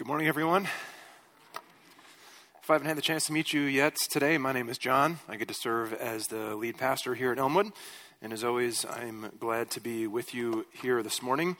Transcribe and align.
Good 0.00 0.06
morning, 0.06 0.28
everyone. 0.28 0.66
If 2.62 2.70
I 2.70 2.72
haven't 2.72 2.88
had 2.88 2.96
the 2.96 3.02
chance 3.02 3.26
to 3.26 3.34
meet 3.34 3.52
you 3.52 3.60
yet 3.60 3.96
today, 4.10 4.38
my 4.38 4.50
name 4.50 4.70
is 4.70 4.78
John. 4.78 5.18
I 5.28 5.36
get 5.36 5.46
to 5.48 5.54
serve 5.54 5.92
as 5.92 6.28
the 6.28 6.56
lead 6.56 6.78
pastor 6.78 7.14
here 7.14 7.32
at 7.32 7.38
Elmwood. 7.38 7.70
And 8.22 8.32
as 8.32 8.42
always, 8.42 8.86
I'm 8.86 9.30
glad 9.38 9.70
to 9.72 9.80
be 9.80 10.06
with 10.06 10.34
you 10.34 10.64
here 10.72 11.02
this 11.02 11.20
morning. 11.20 11.58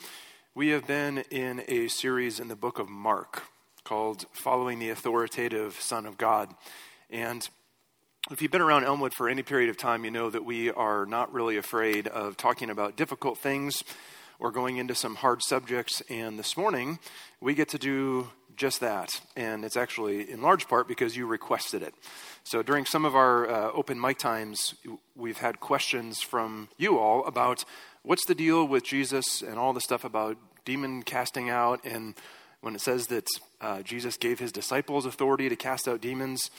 We 0.55 0.71
have 0.71 0.87
been 0.87 1.19
in 1.31 1.65
a 1.69 1.89
series 1.89 2.41
in 2.41 2.49
the 2.49 2.57
book 2.57 2.79
of 2.79 2.89
Mark 2.89 3.43
called 3.85 4.25
Following 4.33 4.79
the 4.79 4.89
Authoritative 4.89 5.79
Son 5.79 6.07
of 6.07 6.17
God. 6.17 6.49
And 7.11 7.47
if 8.31 8.41
you've 8.41 8.51
been 8.51 8.63
around 8.63 8.85
Elmwood 8.85 9.13
for 9.13 9.29
any 9.29 9.43
period 9.43 9.69
of 9.69 9.77
time, 9.77 10.03
you 10.03 10.11
know 10.11 10.31
that 10.31 10.47
we 10.47 10.71
are 10.71 11.05
not 11.05 11.31
really 11.31 11.59
afraid 11.59 12.07
of 12.07 12.39
talking 12.39 12.71
about 12.71 12.97
difficult 12.97 13.37
things 13.37 13.85
or 14.41 14.51
going 14.51 14.79
into 14.79 14.95
some 14.95 15.17
hard 15.17 15.43
subjects. 15.43 16.03
And 16.09 16.39
this 16.39 16.57
morning, 16.57 16.99
we 17.41 17.55
get 17.55 17.69
to 17.69 17.79
do 17.79 18.31
just 18.57 18.81
that. 18.81 19.21
And 19.37 19.65
it's 19.65 19.77
actually 19.77 20.31
in 20.31 20.43
large 20.43 20.67
part 20.67 20.89
because 20.89 21.17
you 21.17 21.27
requested 21.27 21.83
it. 21.83 21.95
So 22.43 22.63
during 22.63 22.85
some 22.87 23.05
of 23.05 23.15
our 23.15 23.49
uh, 23.49 23.71
open 23.73 24.01
mic 24.01 24.19
times, 24.19 24.75
we've 25.15 25.39
had 25.39 25.61
questions 25.61 26.21
from 26.21 26.69
you 26.77 26.99
all 26.99 27.25
about 27.27 27.65
what's 28.03 28.25
the 28.25 28.35
deal 28.35 28.67
with 28.67 28.85
Jesus 28.85 29.43
and 29.43 29.59
all 29.59 29.73
the 29.73 29.81
stuff 29.81 30.05
about 30.05 30.37
demon 30.65 31.03
casting 31.03 31.51
out. 31.51 31.85
And 31.85 32.15
when 32.61 32.75
it 32.75 32.81
says 32.81 33.07
that 33.09 33.27
uh, 33.61 33.83
Jesus 33.83 34.17
gave 34.17 34.39
his 34.39 34.53
disciples 34.53 35.07
authority 35.07 35.49
to 35.49 35.57
cast 35.57 35.87
out 35.87 36.01
demons, 36.01 36.51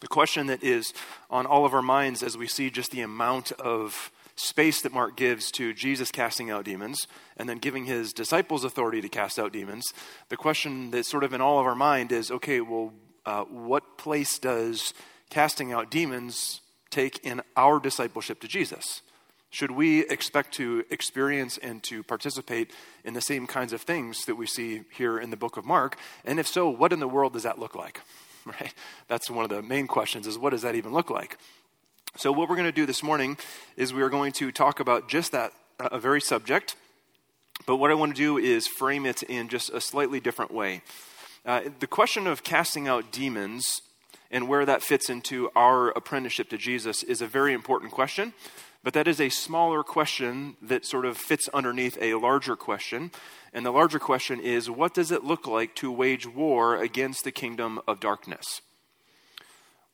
the 0.00 0.08
question 0.08 0.46
that 0.48 0.62
is 0.62 0.92
on 1.30 1.46
all 1.46 1.64
of 1.64 1.72
our 1.72 1.82
minds 1.82 2.22
as 2.22 2.36
we 2.36 2.46
see 2.46 2.68
just 2.70 2.90
the 2.90 3.00
amount 3.00 3.52
of 3.52 4.10
space 4.36 4.82
that 4.82 4.92
Mark 4.92 5.16
gives 5.16 5.50
to 5.52 5.72
Jesus 5.72 6.10
casting 6.10 6.50
out 6.50 6.64
demons 6.64 7.06
and 7.36 7.48
then 7.48 7.58
giving 7.58 7.84
his 7.84 8.12
disciples 8.12 8.64
authority 8.64 9.00
to 9.00 9.08
cast 9.08 9.38
out 9.38 9.52
demons, 9.52 9.84
the 10.28 10.36
question 10.36 10.90
that's 10.90 11.10
sort 11.10 11.24
of 11.24 11.32
in 11.32 11.40
all 11.40 11.60
of 11.60 11.66
our 11.66 11.74
mind 11.74 12.12
is 12.12 12.30
okay, 12.30 12.60
well, 12.60 12.92
uh, 13.26 13.44
what 13.44 13.96
place 13.96 14.38
does 14.38 14.92
casting 15.30 15.72
out 15.72 15.90
demons 15.90 16.60
take 16.90 17.18
in 17.24 17.42
our 17.56 17.80
discipleship 17.80 18.40
to 18.40 18.48
Jesus? 18.48 19.02
Should 19.50 19.70
we 19.70 20.00
expect 20.08 20.52
to 20.54 20.84
experience 20.90 21.58
and 21.58 21.80
to 21.84 22.02
participate 22.02 22.72
in 23.04 23.14
the 23.14 23.20
same 23.20 23.46
kinds 23.46 23.72
of 23.72 23.82
things 23.82 24.24
that 24.24 24.34
we 24.34 24.46
see 24.46 24.82
here 24.90 25.16
in 25.16 25.30
the 25.30 25.36
book 25.36 25.56
of 25.56 25.64
Mark? 25.64 25.96
And 26.24 26.40
if 26.40 26.48
so, 26.48 26.68
what 26.68 26.92
in 26.92 26.98
the 26.98 27.06
world 27.06 27.34
does 27.34 27.44
that 27.44 27.58
look 27.58 27.74
like? 27.74 28.00
Right? 28.46 28.74
That's 29.08 29.30
one 29.30 29.44
of 29.44 29.48
the 29.48 29.62
main 29.62 29.86
questions 29.86 30.26
is 30.26 30.36
what 30.36 30.50
does 30.50 30.60
that 30.60 30.74
even 30.74 30.92
look 30.92 31.08
like? 31.08 31.38
So, 32.16 32.30
what 32.30 32.48
we're 32.48 32.54
going 32.54 32.68
to 32.68 32.72
do 32.72 32.86
this 32.86 33.02
morning 33.02 33.36
is 33.76 33.92
we 33.92 34.00
are 34.00 34.08
going 34.08 34.30
to 34.34 34.52
talk 34.52 34.78
about 34.78 35.08
just 35.08 35.32
that, 35.32 35.52
a 35.80 35.98
very 35.98 36.20
subject. 36.20 36.76
But 37.66 37.78
what 37.78 37.90
I 37.90 37.94
want 37.94 38.14
to 38.14 38.16
do 38.16 38.38
is 38.38 38.68
frame 38.68 39.04
it 39.04 39.24
in 39.24 39.48
just 39.48 39.70
a 39.70 39.80
slightly 39.80 40.20
different 40.20 40.52
way. 40.52 40.82
Uh, 41.44 41.62
the 41.80 41.88
question 41.88 42.28
of 42.28 42.44
casting 42.44 42.86
out 42.86 43.10
demons 43.10 43.82
and 44.30 44.48
where 44.48 44.64
that 44.64 44.80
fits 44.80 45.10
into 45.10 45.50
our 45.56 45.88
apprenticeship 45.88 46.48
to 46.50 46.56
Jesus 46.56 47.02
is 47.02 47.20
a 47.20 47.26
very 47.26 47.52
important 47.52 47.90
question. 47.90 48.32
But 48.84 48.92
that 48.92 49.08
is 49.08 49.20
a 49.20 49.28
smaller 49.28 49.82
question 49.82 50.56
that 50.62 50.86
sort 50.86 51.06
of 51.06 51.16
fits 51.16 51.48
underneath 51.52 51.98
a 52.00 52.14
larger 52.14 52.54
question. 52.54 53.10
And 53.52 53.66
the 53.66 53.72
larger 53.72 53.98
question 53.98 54.38
is 54.38 54.70
what 54.70 54.94
does 54.94 55.10
it 55.10 55.24
look 55.24 55.48
like 55.48 55.74
to 55.76 55.90
wage 55.90 56.28
war 56.28 56.76
against 56.76 57.24
the 57.24 57.32
kingdom 57.32 57.80
of 57.88 57.98
darkness? 57.98 58.60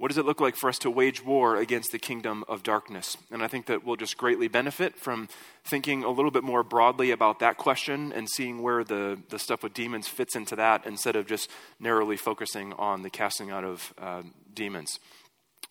What 0.00 0.08
does 0.08 0.16
it 0.16 0.24
look 0.24 0.40
like 0.40 0.56
for 0.56 0.70
us 0.70 0.78
to 0.78 0.90
wage 0.90 1.22
war 1.22 1.56
against 1.56 1.92
the 1.92 1.98
kingdom 1.98 2.42
of 2.48 2.62
darkness? 2.62 3.18
And 3.30 3.42
I 3.42 3.48
think 3.48 3.66
that 3.66 3.84
we'll 3.84 3.96
just 3.96 4.16
greatly 4.16 4.48
benefit 4.48 4.96
from 4.96 5.28
thinking 5.62 6.04
a 6.04 6.08
little 6.08 6.30
bit 6.30 6.42
more 6.42 6.62
broadly 6.62 7.10
about 7.10 7.38
that 7.40 7.58
question 7.58 8.10
and 8.10 8.26
seeing 8.26 8.62
where 8.62 8.82
the, 8.82 9.20
the 9.28 9.38
stuff 9.38 9.62
with 9.62 9.74
demons 9.74 10.08
fits 10.08 10.34
into 10.34 10.56
that 10.56 10.86
instead 10.86 11.16
of 11.16 11.26
just 11.26 11.50
narrowly 11.78 12.16
focusing 12.16 12.72
on 12.78 13.02
the 13.02 13.10
casting 13.10 13.50
out 13.50 13.62
of 13.62 13.92
uh, 13.98 14.22
demons. 14.54 14.98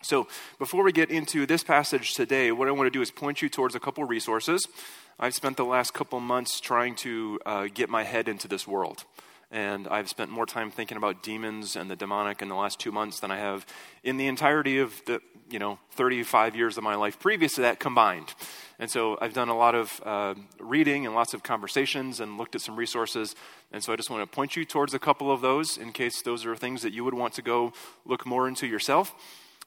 So, 0.03 0.27
before 0.59 0.83
we 0.83 0.91
get 0.91 1.09
into 1.09 1.47
this 1.47 1.63
passage 1.63 2.13
today, 2.13 2.51
what 2.51 2.67
I 2.67 2.71
want 2.71 2.85
to 2.85 2.91
do 2.91 3.01
is 3.01 3.09
point 3.09 3.41
you 3.41 3.49
towards 3.49 3.73
a 3.73 3.79
couple 3.79 4.03
resources. 4.03 4.63
I've 5.19 5.33
spent 5.33 5.57
the 5.57 5.65
last 5.65 5.95
couple 5.95 6.19
months 6.19 6.59
trying 6.59 6.93
to 6.97 7.39
uh, 7.47 7.67
get 7.73 7.89
my 7.89 8.03
head 8.03 8.29
into 8.29 8.47
this 8.47 8.67
world 8.67 9.05
and 9.51 9.87
I've 9.87 10.09
spent 10.09 10.29
more 10.29 10.45
time 10.45 10.69
thinking 10.69 10.97
about 10.97 11.23
demons 11.23 11.75
and 11.75 11.89
the 11.89 11.95
demonic 11.95 12.41
in 12.41 12.49
the 12.49 12.55
last 12.55 12.79
two 12.79 12.91
months 12.91 13.19
than 13.19 13.31
I 13.31 13.37
have 13.37 13.65
in 14.03 14.17
the 14.17 14.27
entirety 14.27 14.79
of 14.79 15.01
the 15.05 15.21
you 15.49 15.57
know 15.57 15.79
35 15.91 16.55
years 16.55 16.77
of 16.77 16.83
my 16.83 16.95
life 16.95 17.19
previous 17.19 17.55
to 17.55 17.61
that 17.61 17.79
combined. 17.79 18.33
And 18.77 18.89
so 18.89 19.17
I've 19.21 19.33
done 19.33 19.49
a 19.49 19.57
lot 19.57 19.75
of 19.75 20.01
uh, 20.05 20.35
reading 20.59 21.05
and 21.05 21.15
lots 21.15 21.33
of 21.33 21.43
conversations 21.43 22.19
and 22.19 22.37
looked 22.37 22.55
at 22.55 22.61
some 22.61 22.75
resources. 22.75 23.35
And 23.71 23.83
so 23.83 23.91
I 23.91 23.95
just 23.95 24.09
want 24.09 24.29
to 24.29 24.35
point 24.35 24.55
you 24.55 24.63
towards 24.63 24.93
a 24.93 24.99
couple 24.99 25.31
of 25.31 25.41
those 25.41 25.77
in 25.77 25.91
case 25.91 26.21
those 26.21 26.45
are 26.45 26.55
things 26.55 26.81
that 26.83 26.93
you 26.93 27.03
would 27.03 27.13
want 27.13 27.33
to 27.33 27.41
go 27.41 27.73
look 28.05 28.25
more 28.25 28.47
into 28.47 28.67
yourself. 28.67 29.13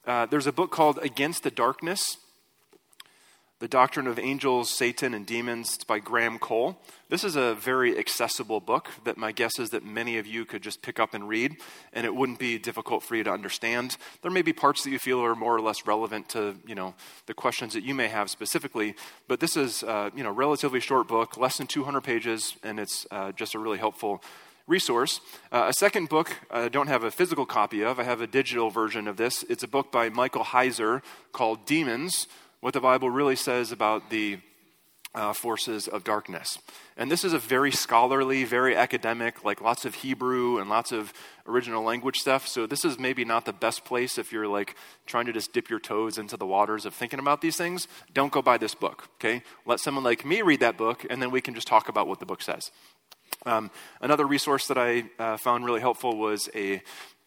Uh, 0.07 0.27
there's 0.27 0.47
a 0.47 0.53
book 0.53 0.71
called 0.71 0.99
Against 1.03 1.43
the 1.43 1.51
Darkness 1.51 2.17
the 3.63 3.69
Doctrine 3.69 4.09
of 4.09 4.19
Angels, 4.19 4.69
Satan, 4.71 5.15
and 5.15 5.25
Demons 5.25 5.79
by 5.85 6.01
Graham 6.01 6.41
Cole. 6.41 6.81
This 7.11 7.23
is 7.23 7.37
a 7.37 7.55
very 7.55 7.97
accessible 7.97 8.59
book 8.59 8.91
that 9.05 9.17
my 9.17 9.31
guess 9.31 9.57
is 9.61 9.71
that 9.71 9.85
many 9.85 10.19
of 10.19 10.27
you 10.27 10.45
could 10.45 10.63
just 10.63 10.83
pick 10.83 10.99
up 10.99 11.15
and 11.15 11.29
read, 11.29 11.59
and 11.93 12.05
it 12.05 12.13
wouldn't 12.13 12.41
be 12.41 12.59
difficult 12.59 13.05
for 13.05 13.15
you 13.15 13.23
to 13.23 13.31
understand. 13.31 13.97
There 14.23 14.33
may 14.33 14.43
be 14.43 14.53
parts 14.53 14.83
that 14.83 14.91
you 14.91 14.99
feel 14.99 15.21
are 15.21 15.37
more 15.37 15.55
or 15.55 15.61
less 15.61 15.87
relevant 15.87 16.29
to, 16.31 16.57
you 16.67 16.75
know, 16.75 16.95
the 17.27 17.35
questions 17.35 17.73
that 17.75 17.85
you 17.85 17.95
may 17.95 18.09
have 18.09 18.31
specifically, 18.31 18.97
but 19.29 19.39
this 19.39 19.57
is, 19.57 19.85
uh, 19.85 20.11
you 20.13 20.25
know, 20.25 20.33
relatively 20.33 20.81
short 20.81 21.07
book, 21.07 21.37
less 21.37 21.59
than 21.59 21.69
200 21.69 22.01
pages, 22.01 22.57
and 22.65 22.81
it's 22.81 23.07
uh, 23.13 23.31
just 23.31 23.55
a 23.55 23.61
really 23.61 23.79
helpful 23.79 24.25
resource. 24.67 25.21
Uh, 25.53 25.67
a 25.69 25.73
second 25.73 26.09
book 26.09 26.37
I 26.51 26.69
don't 26.69 26.89
have 26.89 27.05
a 27.05 27.13
physical 27.13 27.47
copy 27.47 27.83
of. 27.85 28.01
I 28.01 28.03
have 28.03 28.21
a 28.21 28.27
digital 28.27 28.71
version 28.71 29.07
of 29.07 29.19
this. 29.19 29.45
It's 29.49 29.63
a 29.63 29.69
book 29.69 29.93
by 29.93 30.09
Michael 30.09 30.43
Heiser 30.43 31.01
called 31.31 31.65
Demons 31.65 32.27
what 32.63 32.73
the 32.73 32.81
Bible 32.81 33.11
really 33.11 33.35
says 33.35 33.73
about 33.73 34.09
the 34.09 34.39
uh, 35.15 35.33
forces 35.33 35.89
of 35.89 36.05
darkness. 36.05 36.59
And 36.97 37.11
this 37.11 37.25
is 37.25 37.33
a 37.33 37.39
very 37.39 37.73
scholarly, 37.73 38.45
very 38.45 38.77
academic, 38.77 39.45
like 39.45 39.61
lots 39.61 39.85
of 39.85 39.97
Hebrew 39.97 40.59
and 40.59 40.71
lots 40.71 40.93
of 40.93 41.13
original 41.47 41.83
language 41.83 42.19
stuff. 42.19 42.47
So 42.47 42.67
this 42.69 42.85
is 42.85 43.01
maybe 43.01 43.25
not 43.25 43.45
the 43.45 43.53
best 43.53 43.85
place 43.85 44.17
if 44.17 44.33
you're 44.33 44.47
like 44.47 44.77
trying 45.07 45.27
to 45.27 45.33
just 45.33 45.53
dip 45.53 45.69
your 45.69 45.81
toes 45.81 46.19
into 46.19 46.37
the 46.37 46.47
waters 46.47 46.87
of 46.87 46.95
thinking 46.95 47.19
about 47.19 47.41
these 47.41 47.57
things. 47.57 47.89
Don't 48.15 48.33
go 48.33 48.41
buy 48.41 48.59
this 48.59 48.77
book, 48.77 49.09
okay? 49.17 49.43
Let 49.67 49.81
someone 49.81 50.05
like 50.05 50.25
me 50.25 50.41
read 50.41 50.61
that 50.61 50.79
book, 50.79 51.05
and 51.11 51.21
then 51.21 51.33
we 51.33 51.41
can 51.41 51.55
just 51.55 51.67
talk 51.67 51.89
about 51.89 52.07
what 52.07 52.21
the 52.21 52.27
book 52.27 52.43
says. 52.43 52.71
Um, 53.45 53.73
another 54.01 54.25
resource 54.25 54.69
that 54.69 54.79
I 54.79 55.11
uh, 55.19 55.37
found 55.37 55.65
really 55.65 55.81
helpful 55.81 56.17
was 56.17 56.49
a 56.55 56.81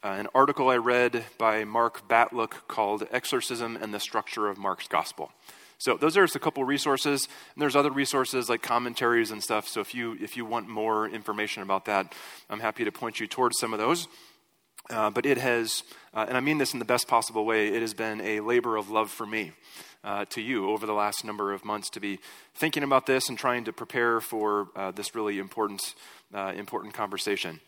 uh, 0.06 0.10
an 0.10 0.28
article 0.36 0.70
I 0.70 0.78
read 0.78 1.26
by 1.40 1.64
Mark 1.64 2.08
Batlook 2.08 2.68
called 2.68 3.08
Exorcism 3.12 3.76
and 3.76 3.92
the 3.92 4.00
Structure 4.00 4.48
of 4.48 4.60
Mark's 4.60 4.88
Gospel. 4.88 5.32
So 5.80 5.98
those 5.98 6.16
are 6.16 6.24
just 6.24 6.36
a 6.36 6.40
couple 6.40 6.64
resources, 6.64 7.28
and 7.56 7.62
there's 7.62 7.76
other 7.76 7.90
resources 7.90 8.48
like 8.48 8.62
commentaries 8.62 9.32
and 9.32 9.42
stuff. 9.42 9.68
So 9.68 9.82
if 9.82 9.96
you 9.96 10.16
if 10.22 10.38
you 10.38 10.46
want 10.46 10.70
more 10.70 11.10
information 11.10 11.64
about 11.64 11.86
that, 11.86 12.14
I'm 12.52 12.60
happy 12.60 12.86
to 12.86 12.92
point 12.92 13.20
you 13.20 13.26
towards 13.26 13.58
some 13.58 13.74
of 13.74 13.80
those. 13.80 14.08
Uh, 14.92 15.10
but 15.10 15.26
it 15.26 15.40
has, 15.40 15.82
uh, 16.14 16.26
and 16.28 16.38
I 16.38 16.40
mean 16.40 16.60
this 16.60 16.74
in 16.74 16.80
the 16.80 16.86
best 16.86 17.08
possible 17.08 17.44
way, 17.44 17.70
it 17.70 17.82
has 17.82 17.96
been 17.96 18.22
a 18.22 18.42
labor 18.42 18.78
of 18.78 18.92
love 18.92 19.10
for 19.10 19.26
me. 19.26 19.54
Uh, 20.04 20.24
to 20.26 20.40
you 20.40 20.70
over 20.70 20.86
the 20.86 20.94
last 20.94 21.26
number 21.26 21.52
of 21.52 21.66
months 21.66 21.90
to 21.90 22.00
be 22.00 22.20
thinking 22.54 22.84
about 22.84 23.08
this 23.08 23.28
and 23.28 23.40
trying 23.40 23.64
to 23.64 23.74
prepare 23.74 24.22
for 24.22 24.68
uh, 24.76 24.92
this 24.92 25.16
really 25.16 25.40
important, 25.40 25.96
uh, 26.32 26.54
important 26.56 26.94
conversation. 26.94 27.60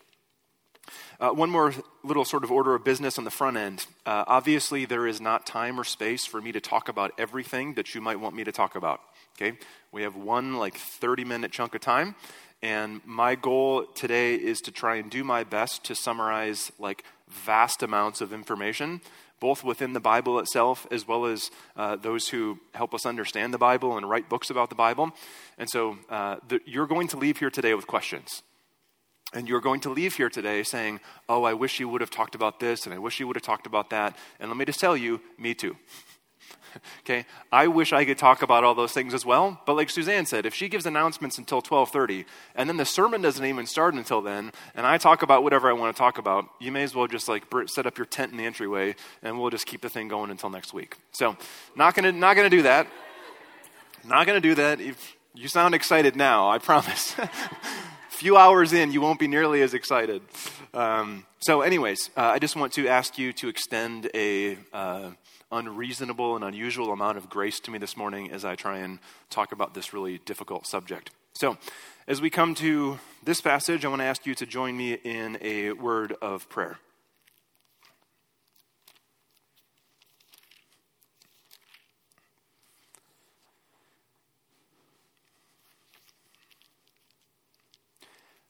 Uh, 1.19 1.29
one 1.29 1.49
more 1.49 1.73
little 2.03 2.25
sort 2.25 2.43
of 2.43 2.51
order 2.51 2.75
of 2.75 2.83
business 2.83 3.17
on 3.17 3.23
the 3.23 3.31
front 3.31 3.57
end. 3.57 3.85
Uh, 4.05 4.23
obviously, 4.27 4.85
there 4.85 5.07
is 5.07 5.19
not 5.19 5.45
time 5.45 5.79
or 5.79 5.83
space 5.83 6.25
for 6.25 6.41
me 6.41 6.51
to 6.51 6.61
talk 6.61 6.89
about 6.89 7.11
everything 7.17 7.73
that 7.73 7.95
you 7.95 8.01
might 8.01 8.19
want 8.19 8.35
me 8.35 8.43
to 8.43 8.51
talk 8.51 8.75
about. 8.75 9.01
Okay? 9.35 9.57
We 9.91 10.03
have 10.03 10.15
one 10.15 10.55
like 10.55 10.75
30 10.75 11.25
minute 11.25 11.51
chunk 11.51 11.75
of 11.75 11.81
time, 11.81 12.15
and 12.61 13.01
my 13.05 13.35
goal 13.35 13.85
today 13.85 14.35
is 14.35 14.61
to 14.61 14.71
try 14.71 14.95
and 14.95 15.09
do 15.09 15.23
my 15.23 15.43
best 15.43 15.83
to 15.85 15.95
summarize 15.95 16.71
like 16.79 17.03
vast 17.29 17.83
amounts 17.83 18.21
of 18.21 18.33
information, 18.33 19.01
both 19.39 19.63
within 19.63 19.93
the 19.93 19.99
Bible 19.99 20.39
itself 20.39 20.87
as 20.89 21.07
well 21.07 21.25
as 21.25 21.51
uh, 21.75 21.95
those 21.95 22.29
who 22.29 22.59
help 22.73 22.93
us 22.93 23.05
understand 23.05 23.53
the 23.53 23.57
Bible 23.57 23.97
and 23.97 24.09
write 24.09 24.29
books 24.29 24.49
about 24.49 24.69
the 24.69 24.75
Bible. 24.75 25.11
And 25.57 25.69
so 25.69 25.97
uh, 26.09 26.37
the, 26.47 26.59
you're 26.65 26.87
going 26.87 27.07
to 27.09 27.17
leave 27.17 27.37
here 27.37 27.51
today 27.51 27.73
with 27.73 27.85
questions. 27.87 28.41
And 29.33 29.47
you're 29.47 29.61
going 29.61 29.81
to 29.81 29.89
leave 29.89 30.15
here 30.15 30.29
today 30.29 30.63
saying, 30.63 30.99
Oh, 31.27 31.43
I 31.43 31.53
wish 31.53 31.79
you 31.79 31.89
would 31.89 32.01
have 32.01 32.09
talked 32.09 32.35
about 32.35 32.59
this, 32.59 32.85
and 32.85 32.93
I 32.93 32.97
wish 32.97 33.19
you 33.19 33.27
would 33.27 33.35
have 33.35 33.43
talked 33.43 33.67
about 33.67 33.89
that. 33.89 34.15
And 34.39 34.49
let 34.49 34.57
me 34.57 34.65
just 34.65 34.79
tell 34.79 34.95
you, 34.95 35.21
me 35.37 35.53
too. 35.53 35.75
okay? 37.01 37.25
I 37.51 37.67
wish 37.67 37.93
I 37.93 38.05
could 38.05 38.17
talk 38.17 38.41
about 38.41 38.63
all 38.63 38.75
those 38.75 38.91
things 38.91 39.13
as 39.13 39.25
well. 39.25 39.61
But 39.65 39.75
like 39.75 39.89
Suzanne 39.89 40.25
said, 40.25 40.45
if 40.45 40.53
she 40.53 40.69
gives 40.69 40.85
announcements 40.85 41.37
until 41.37 41.57
1230, 41.57 42.25
and 42.55 42.69
then 42.69 42.77
the 42.77 42.85
sermon 42.85 43.21
doesn't 43.21 43.43
even 43.43 43.65
start 43.65 43.93
until 43.93 44.21
then, 44.21 44.51
and 44.75 44.85
I 44.85 44.97
talk 44.97 45.21
about 45.21 45.43
whatever 45.43 45.69
I 45.69 45.73
want 45.73 45.95
to 45.95 45.99
talk 45.99 46.17
about, 46.17 46.45
you 46.59 46.71
may 46.71 46.83
as 46.83 46.95
well 46.95 47.07
just 47.07 47.27
like 47.27 47.43
set 47.67 47.85
up 47.85 47.97
your 47.97 48.05
tent 48.05 48.31
in 48.31 48.37
the 48.37 48.45
entryway, 48.45 48.95
and 49.23 49.39
we'll 49.39 49.49
just 49.49 49.65
keep 49.65 49.81
the 49.81 49.89
thing 49.89 50.07
going 50.07 50.31
until 50.31 50.49
next 50.49 50.73
week. 50.73 50.95
So, 51.11 51.37
not 51.75 51.95
gonna, 51.95 52.11
not 52.11 52.35
gonna 52.35 52.49
do 52.49 52.63
that. 52.63 52.87
Not 54.05 54.25
gonna 54.25 54.41
do 54.41 54.55
that. 54.55 54.79
If 54.79 55.15
you 55.33 55.47
sound 55.47 55.75
excited 55.75 56.15
now, 56.15 56.49
I 56.49 56.59
promise. 56.59 57.15
few 58.17 58.35
hours 58.35 58.73
in, 58.73 58.91
you 58.91 58.99
won't 58.99 59.19
be 59.19 59.27
nearly 59.27 59.61
as 59.61 59.75
excited. 59.75 60.23
Um, 60.73 61.23
so, 61.37 61.61
anyways, 61.61 62.09
uh, 62.17 62.21
I 62.21 62.39
just 62.39 62.55
want 62.55 62.73
to 62.73 62.87
ask 62.87 63.19
you 63.19 63.31
to 63.33 63.47
extend 63.47 64.09
a 64.15 64.57
uh, 64.73 65.11
unreasonable 65.51 66.35
and 66.35 66.43
unusual 66.43 66.91
amount 66.91 67.19
of 67.19 67.29
grace 67.29 67.59
to 67.59 67.71
me 67.71 67.77
this 67.77 67.95
morning 67.95 68.31
as 68.31 68.43
I 68.43 68.55
try 68.55 68.79
and 68.79 68.97
talk 69.29 69.51
about 69.51 69.75
this 69.75 69.93
really 69.93 70.17
difficult 70.25 70.65
subject. 70.65 71.11
So, 71.33 71.57
as 72.07 72.19
we 72.19 72.31
come 72.31 72.55
to 72.55 72.97
this 73.23 73.39
passage, 73.39 73.85
I 73.85 73.89
want 73.89 74.01
to 74.01 74.05
ask 74.05 74.25
you 74.25 74.33
to 74.33 74.47
join 74.47 74.75
me 74.75 74.93
in 74.93 75.37
a 75.39 75.73
word 75.73 76.15
of 76.19 76.49
prayer. 76.49 76.79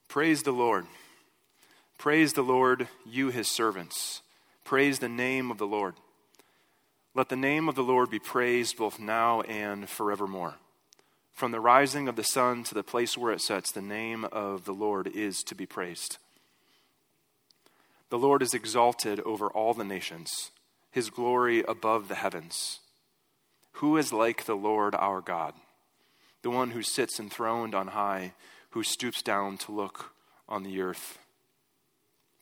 Praise 0.07 0.43
the 0.43 0.53
Lord. 0.53 0.85
Praise 1.97 2.31
the 2.33 2.41
Lord, 2.41 2.87
you 3.05 3.29
his 3.29 3.51
servants. 3.51 4.21
Praise 4.63 4.99
the 4.99 5.09
name 5.09 5.51
of 5.51 5.57
the 5.57 5.67
Lord. 5.67 5.95
Let 7.13 7.27
the 7.27 7.35
name 7.35 7.67
of 7.67 7.75
the 7.75 7.83
Lord 7.83 8.09
be 8.09 8.19
praised 8.19 8.77
both 8.77 8.99
now 8.99 9.41
and 9.41 9.89
forevermore. 9.89 10.55
From 11.33 11.51
the 11.51 11.59
rising 11.59 12.07
of 12.07 12.15
the 12.15 12.23
sun 12.23 12.63
to 12.63 12.73
the 12.73 12.83
place 12.83 13.17
where 13.17 13.33
it 13.33 13.41
sets, 13.41 13.71
the 13.71 13.81
name 13.81 14.23
of 14.31 14.63
the 14.63 14.71
Lord 14.71 15.07
is 15.07 15.43
to 15.43 15.55
be 15.55 15.65
praised. 15.65 16.17
The 18.09 18.17
Lord 18.17 18.41
is 18.41 18.53
exalted 18.53 19.19
over 19.19 19.47
all 19.47 19.73
the 19.73 19.83
nations, 19.83 20.51
his 20.89 21.09
glory 21.09 21.63
above 21.67 22.07
the 22.07 22.15
heavens. 22.15 22.79
Who 23.73 23.97
is 23.97 24.13
like 24.13 24.45
the 24.45 24.55
Lord 24.55 24.95
our 24.95 25.19
God, 25.19 25.53
the 26.43 26.49
one 26.49 26.71
who 26.71 26.81
sits 26.81 27.19
enthroned 27.19 27.75
on 27.75 27.87
high? 27.87 28.33
Who 28.77 28.83
stoops 28.83 29.23
down 29.23 29.57
to 29.57 29.71
look 29.71 30.11
on 30.47 30.61
the 30.61 30.79
earth. 30.79 31.17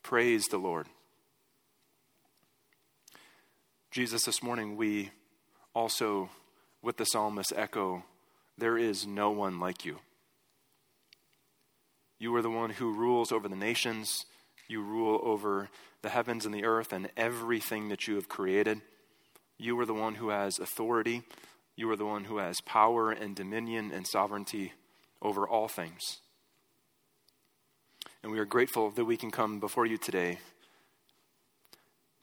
Praise 0.02 0.44
the 0.44 0.58
Lord. 0.58 0.86
Jesus, 3.90 4.24
this 4.24 4.42
morning 4.42 4.76
we 4.76 5.12
also, 5.74 6.28
with 6.82 6.98
the 6.98 7.06
psalmist, 7.06 7.54
echo 7.56 8.04
there 8.58 8.76
is 8.76 9.06
no 9.06 9.30
one 9.30 9.58
like 9.58 9.86
you. 9.86 10.00
You 12.18 12.34
are 12.36 12.42
the 12.42 12.50
one 12.50 12.68
who 12.68 12.92
rules 12.92 13.32
over 13.32 13.48
the 13.48 13.56
nations. 13.56 14.26
You 14.68 14.82
rule 14.82 15.18
over 15.22 15.70
the 16.02 16.10
heavens 16.10 16.44
and 16.44 16.54
the 16.54 16.66
earth 16.66 16.92
and 16.92 17.08
everything 17.16 17.88
that 17.88 18.06
you 18.06 18.16
have 18.16 18.28
created. 18.28 18.82
You 19.56 19.80
are 19.80 19.86
the 19.86 19.94
one 19.94 20.16
who 20.16 20.28
has 20.28 20.58
authority. 20.58 21.22
You 21.76 21.90
are 21.90 21.96
the 21.96 22.04
one 22.04 22.24
who 22.24 22.36
has 22.36 22.60
power 22.60 23.10
and 23.10 23.34
dominion 23.34 23.90
and 23.90 24.06
sovereignty 24.06 24.74
over 25.22 25.48
all 25.48 25.68
things. 25.68 26.18
And 28.26 28.32
we 28.32 28.40
are 28.40 28.44
grateful 28.44 28.90
that 28.90 29.04
we 29.04 29.16
can 29.16 29.30
come 29.30 29.60
before 29.60 29.86
you 29.86 29.96
today, 29.96 30.40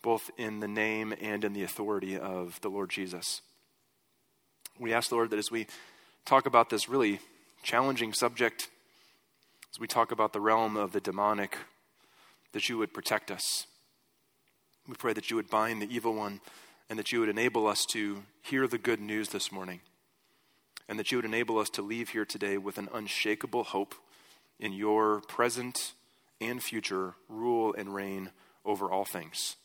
both 0.02 0.30
in 0.38 0.60
the 0.60 0.68
name 0.68 1.16
and 1.22 1.46
in 1.46 1.54
the 1.54 1.64
authority 1.64 2.18
of 2.18 2.60
the 2.60 2.68
Lord 2.68 2.90
Jesus. 2.90 3.40
We 4.78 4.92
ask, 4.92 5.08
the 5.08 5.16
Lord, 5.16 5.30
that 5.30 5.40
as 5.40 5.50
we 5.50 5.66
talk 6.26 6.46
about 6.46 6.70
this 6.70 6.90
really 6.90 7.22
challenging 7.62 8.12
subject, 8.12 8.68
as 9.72 9.80
we 9.80 9.88
talk 9.88 10.12
about 10.12 10.34
the 10.34 10.42
realm 10.42 10.76
of 10.76 10.92
the 10.92 11.00
demonic, 11.00 11.58
that 12.52 12.68
you 12.68 12.78
would 12.78 12.94
protect 12.94 13.32
us. 13.32 13.66
We 14.90 14.96
pray 14.96 15.14
that 15.14 15.30
you 15.30 15.38
would 15.38 15.50
bind 15.50 15.82
the 15.82 15.90
evil 15.90 16.14
one 16.14 16.42
and 16.90 17.00
that 17.00 17.14
you 17.14 17.22
would 17.22 17.30
enable 17.30 17.66
us 17.66 17.86
to 17.92 18.24
hear 18.42 18.68
the 18.68 18.78
good 18.78 19.00
news 19.00 19.30
this 19.30 19.54
morning 19.54 19.80
and 20.90 21.00
that 21.00 21.14
you 21.14 21.18
would 21.18 21.24
enable 21.24 21.60
us 21.60 21.70
to 21.70 21.82
leave 21.82 22.10
here 22.10 22.26
today 22.26 22.58
with 22.58 22.78
an 22.78 22.90
unshakable 22.94 23.64
hope 23.64 23.96
in 24.60 24.74
your 24.74 25.22
present 25.22 25.94
and 26.40 26.62
future 26.62 27.16
rule 27.30 27.74
and 27.78 27.94
reign 27.94 28.32
over 28.66 28.92
all 28.92 29.06
things. 29.06 29.56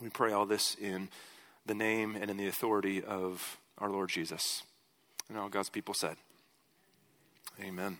We 0.00 0.10
pray 0.10 0.32
all 0.32 0.46
this 0.46 0.76
in 0.80 1.08
the 1.66 1.74
name 1.74 2.16
and 2.16 2.30
in 2.30 2.36
the 2.36 2.46
authority 2.46 3.02
of 3.02 3.58
our 3.78 3.90
Lord 3.90 4.08
Jesus. 4.08 4.62
And 5.28 5.38
all 5.38 5.48
God's 5.48 5.70
people 5.70 5.94
said, 5.94 6.16
Amen. 7.60 7.98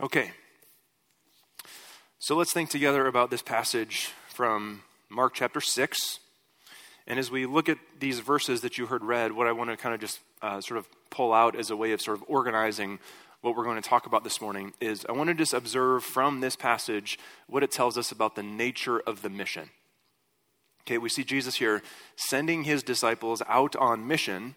Okay. 0.00 0.30
So 2.18 2.36
let's 2.36 2.52
think 2.52 2.70
together 2.70 3.06
about 3.06 3.30
this 3.30 3.42
passage 3.42 4.10
from 4.28 4.82
Mark 5.08 5.34
chapter 5.34 5.60
6. 5.60 6.20
And 7.06 7.18
as 7.18 7.30
we 7.30 7.46
look 7.46 7.68
at 7.68 7.78
these 8.00 8.20
verses 8.20 8.62
that 8.62 8.78
you 8.78 8.86
heard 8.86 9.04
read, 9.04 9.32
what 9.32 9.46
I 9.46 9.52
want 9.52 9.70
to 9.70 9.76
kind 9.76 9.94
of 9.94 10.00
just 10.00 10.20
uh, 10.40 10.60
sort 10.60 10.78
of 10.78 10.88
pull 11.10 11.32
out 11.32 11.54
as 11.54 11.70
a 11.70 11.76
way 11.76 11.92
of 11.92 12.00
sort 12.00 12.16
of 12.16 12.24
organizing 12.28 12.98
what 13.42 13.54
we're 13.54 13.64
going 13.64 13.80
to 13.80 13.86
talk 13.86 14.06
about 14.06 14.24
this 14.24 14.40
morning 14.40 14.72
is 14.80 15.04
I 15.06 15.12
want 15.12 15.28
to 15.28 15.34
just 15.34 15.52
observe 15.52 16.02
from 16.02 16.40
this 16.40 16.56
passage 16.56 17.18
what 17.46 17.62
it 17.62 17.70
tells 17.70 17.98
us 17.98 18.10
about 18.10 18.36
the 18.36 18.42
nature 18.42 19.00
of 19.00 19.20
the 19.20 19.28
mission. 19.28 19.68
Okay, 20.82 20.96
we 20.96 21.10
see 21.10 21.24
Jesus 21.24 21.56
here 21.56 21.82
sending 22.16 22.64
his 22.64 22.82
disciples 22.82 23.42
out 23.46 23.76
on 23.76 24.06
mission, 24.06 24.54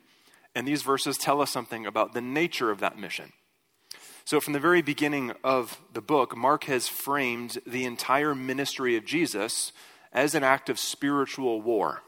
and 0.55 0.65
these 0.65 0.83
verses 0.83 1.17
tell 1.17 1.41
us 1.41 1.51
something 1.51 1.85
about 1.85 2.13
the 2.13 2.21
nature 2.21 2.71
of 2.71 2.79
that 2.79 2.97
mission. 2.97 3.33
So, 4.23 4.39
from 4.41 4.53
the 4.53 4.59
very 4.59 4.81
beginning 4.81 5.33
of 5.43 5.79
the 5.93 6.01
book, 6.01 6.35
Mark 6.35 6.65
has 6.65 6.87
framed 6.87 7.59
the 7.65 7.85
entire 7.85 8.35
ministry 8.35 8.97
of 8.97 9.05
Jesus 9.05 9.71
as 10.11 10.35
an 10.35 10.43
act 10.43 10.69
of 10.69 10.79
spiritual 10.79 11.61
war. 11.61 12.03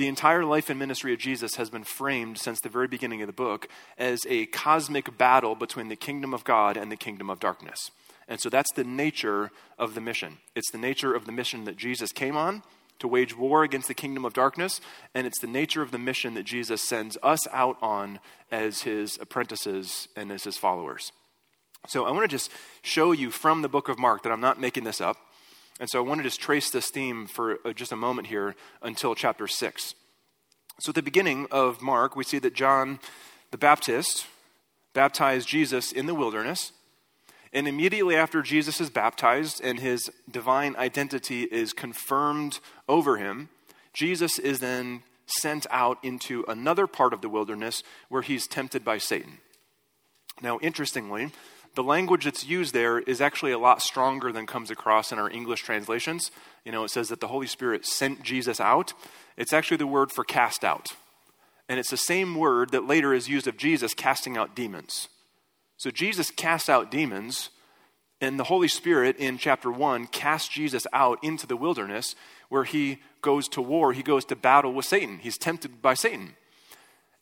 The 0.00 0.08
entire 0.08 0.46
life 0.46 0.70
and 0.70 0.78
ministry 0.78 1.12
of 1.12 1.18
Jesus 1.18 1.56
has 1.56 1.68
been 1.68 1.84
framed 1.84 2.38
since 2.38 2.58
the 2.58 2.70
very 2.70 2.88
beginning 2.88 3.20
of 3.20 3.26
the 3.26 3.34
book 3.34 3.68
as 3.98 4.20
a 4.26 4.46
cosmic 4.46 5.18
battle 5.18 5.54
between 5.54 5.88
the 5.88 5.94
kingdom 5.94 6.32
of 6.32 6.42
God 6.42 6.78
and 6.78 6.90
the 6.90 6.96
kingdom 6.96 7.28
of 7.28 7.38
darkness. 7.38 7.90
And 8.26 8.40
so 8.40 8.48
that's 8.48 8.72
the 8.72 8.82
nature 8.82 9.50
of 9.78 9.94
the 9.94 10.00
mission. 10.00 10.38
It's 10.56 10.70
the 10.70 10.78
nature 10.78 11.12
of 11.12 11.26
the 11.26 11.32
mission 11.32 11.64
that 11.66 11.76
Jesus 11.76 12.12
came 12.12 12.34
on 12.34 12.62
to 12.98 13.08
wage 13.08 13.36
war 13.36 13.62
against 13.62 13.88
the 13.88 13.94
kingdom 13.94 14.24
of 14.24 14.32
darkness, 14.32 14.80
and 15.14 15.26
it's 15.26 15.40
the 15.40 15.46
nature 15.46 15.82
of 15.82 15.90
the 15.90 15.98
mission 15.98 16.32
that 16.32 16.44
Jesus 16.44 16.80
sends 16.80 17.18
us 17.22 17.46
out 17.52 17.76
on 17.82 18.20
as 18.50 18.84
his 18.84 19.18
apprentices 19.20 20.08
and 20.16 20.32
as 20.32 20.44
his 20.44 20.56
followers. 20.56 21.12
So 21.88 22.06
I 22.06 22.10
want 22.10 22.22
to 22.22 22.28
just 22.28 22.50
show 22.80 23.12
you 23.12 23.30
from 23.30 23.60
the 23.60 23.68
book 23.68 23.90
of 23.90 23.98
Mark 23.98 24.22
that 24.22 24.32
I'm 24.32 24.40
not 24.40 24.58
making 24.58 24.84
this 24.84 25.02
up. 25.02 25.18
And 25.80 25.88
so 25.88 25.98
I 25.98 26.06
want 26.06 26.18
to 26.18 26.22
just 26.22 26.40
trace 26.40 26.70
this 26.70 26.90
theme 26.90 27.26
for 27.26 27.58
uh, 27.64 27.72
just 27.72 27.90
a 27.90 27.96
moment 27.96 28.28
here 28.28 28.54
until 28.82 29.14
chapter 29.14 29.48
6. 29.48 29.94
So 30.78 30.90
at 30.90 30.94
the 30.94 31.02
beginning 31.02 31.46
of 31.50 31.80
Mark, 31.80 32.14
we 32.14 32.22
see 32.22 32.38
that 32.38 32.54
John 32.54 33.00
the 33.50 33.58
Baptist 33.58 34.26
baptized 34.92 35.48
Jesus 35.48 35.90
in 35.90 36.04
the 36.04 36.14
wilderness. 36.14 36.72
And 37.52 37.66
immediately 37.66 38.14
after 38.14 38.42
Jesus 38.42 38.80
is 38.80 38.90
baptized 38.90 39.60
and 39.64 39.80
his 39.80 40.10
divine 40.30 40.76
identity 40.76 41.44
is 41.44 41.72
confirmed 41.72 42.60
over 42.86 43.16
him, 43.16 43.48
Jesus 43.94 44.38
is 44.38 44.60
then 44.60 45.02
sent 45.26 45.66
out 45.70 45.98
into 46.04 46.44
another 46.46 46.86
part 46.86 47.12
of 47.12 47.22
the 47.22 47.28
wilderness 47.28 47.82
where 48.08 48.22
he's 48.22 48.46
tempted 48.46 48.84
by 48.84 48.98
Satan. 48.98 49.38
Now, 50.42 50.58
interestingly, 50.60 51.30
the 51.74 51.82
language 51.82 52.24
that's 52.24 52.46
used 52.46 52.74
there 52.74 52.98
is 52.98 53.20
actually 53.20 53.52
a 53.52 53.58
lot 53.58 53.80
stronger 53.80 54.32
than 54.32 54.46
comes 54.46 54.70
across 54.70 55.12
in 55.12 55.18
our 55.18 55.30
English 55.30 55.62
translations. 55.62 56.30
You 56.64 56.72
know, 56.72 56.84
it 56.84 56.90
says 56.90 57.08
that 57.08 57.20
the 57.20 57.28
Holy 57.28 57.46
Spirit 57.46 57.86
sent 57.86 58.22
Jesus 58.22 58.60
out. 58.60 58.92
It's 59.36 59.52
actually 59.52 59.76
the 59.76 59.86
word 59.86 60.12
for 60.12 60.24
cast 60.24 60.64
out. 60.64 60.88
And 61.68 61.78
it's 61.78 61.90
the 61.90 61.96
same 61.96 62.34
word 62.34 62.70
that 62.70 62.86
later 62.86 63.14
is 63.14 63.28
used 63.28 63.46
of 63.46 63.56
Jesus 63.56 63.94
casting 63.94 64.36
out 64.36 64.56
demons. 64.56 65.08
So 65.76 65.90
Jesus 65.90 66.30
casts 66.30 66.68
out 66.68 66.90
demons, 66.90 67.50
and 68.20 68.38
the 68.38 68.44
Holy 68.44 68.68
Spirit 68.68 69.16
in 69.16 69.38
chapter 69.38 69.70
1 69.70 70.08
casts 70.08 70.48
Jesus 70.48 70.86
out 70.92 71.22
into 71.22 71.46
the 71.46 71.56
wilderness 71.56 72.16
where 72.48 72.64
he 72.64 72.98
goes 73.22 73.48
to 73.48 73.62
war, 73.62 73.92
he 73.92 74.02
goes 74.02 74.24
to 74.26 74.36
battle 74.36 74.72
with 74.72 74.84
Satan. 74.84 75.18
He's 75.18 75.38
tempted 75.38 75.80
by 75.80 75.94
Satan. 75.94 76.34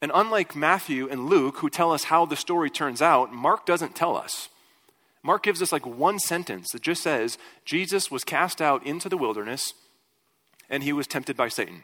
And 0.01 0.13
unlike 0.15 0.55
Matthew 0.55 1.09
and 1.09 1.27
Luke, 1.27 1.59
who 1.59 1.69
tell 1.69 1.93
us 1.93 2.05
how 2.05 2.25
the 2.25 2.37
story 2.37 2.71
turns 2.71 3.03
out, 3.03 3.33
Mark 3.33 3.67
doesn't 3.67 3.97
tell 3.97 4.17
us. 4.17 4.49
Mark 5.23 5.43
gives 5.43 5.61
us 5.61 5.73
like 5.73 5.87
one 5.87 6.19
sentence 6.19 6.71
that 6.73 6.83
just 6.83 7.03
says 7.03 7.39
Jesus 7.65 8.11
was 8.11 8.25
cast 8.25 8.63
out 8.63 8.87
into 8.87 9.09
the 9.09 9.17
wilderness 9.17 9.75
and 10.71 10.83
he 10.83 10.93
was 10.93 11.07
tempted 11.07 11.37
by 11.37 11.49
Satan. 11.49 11.83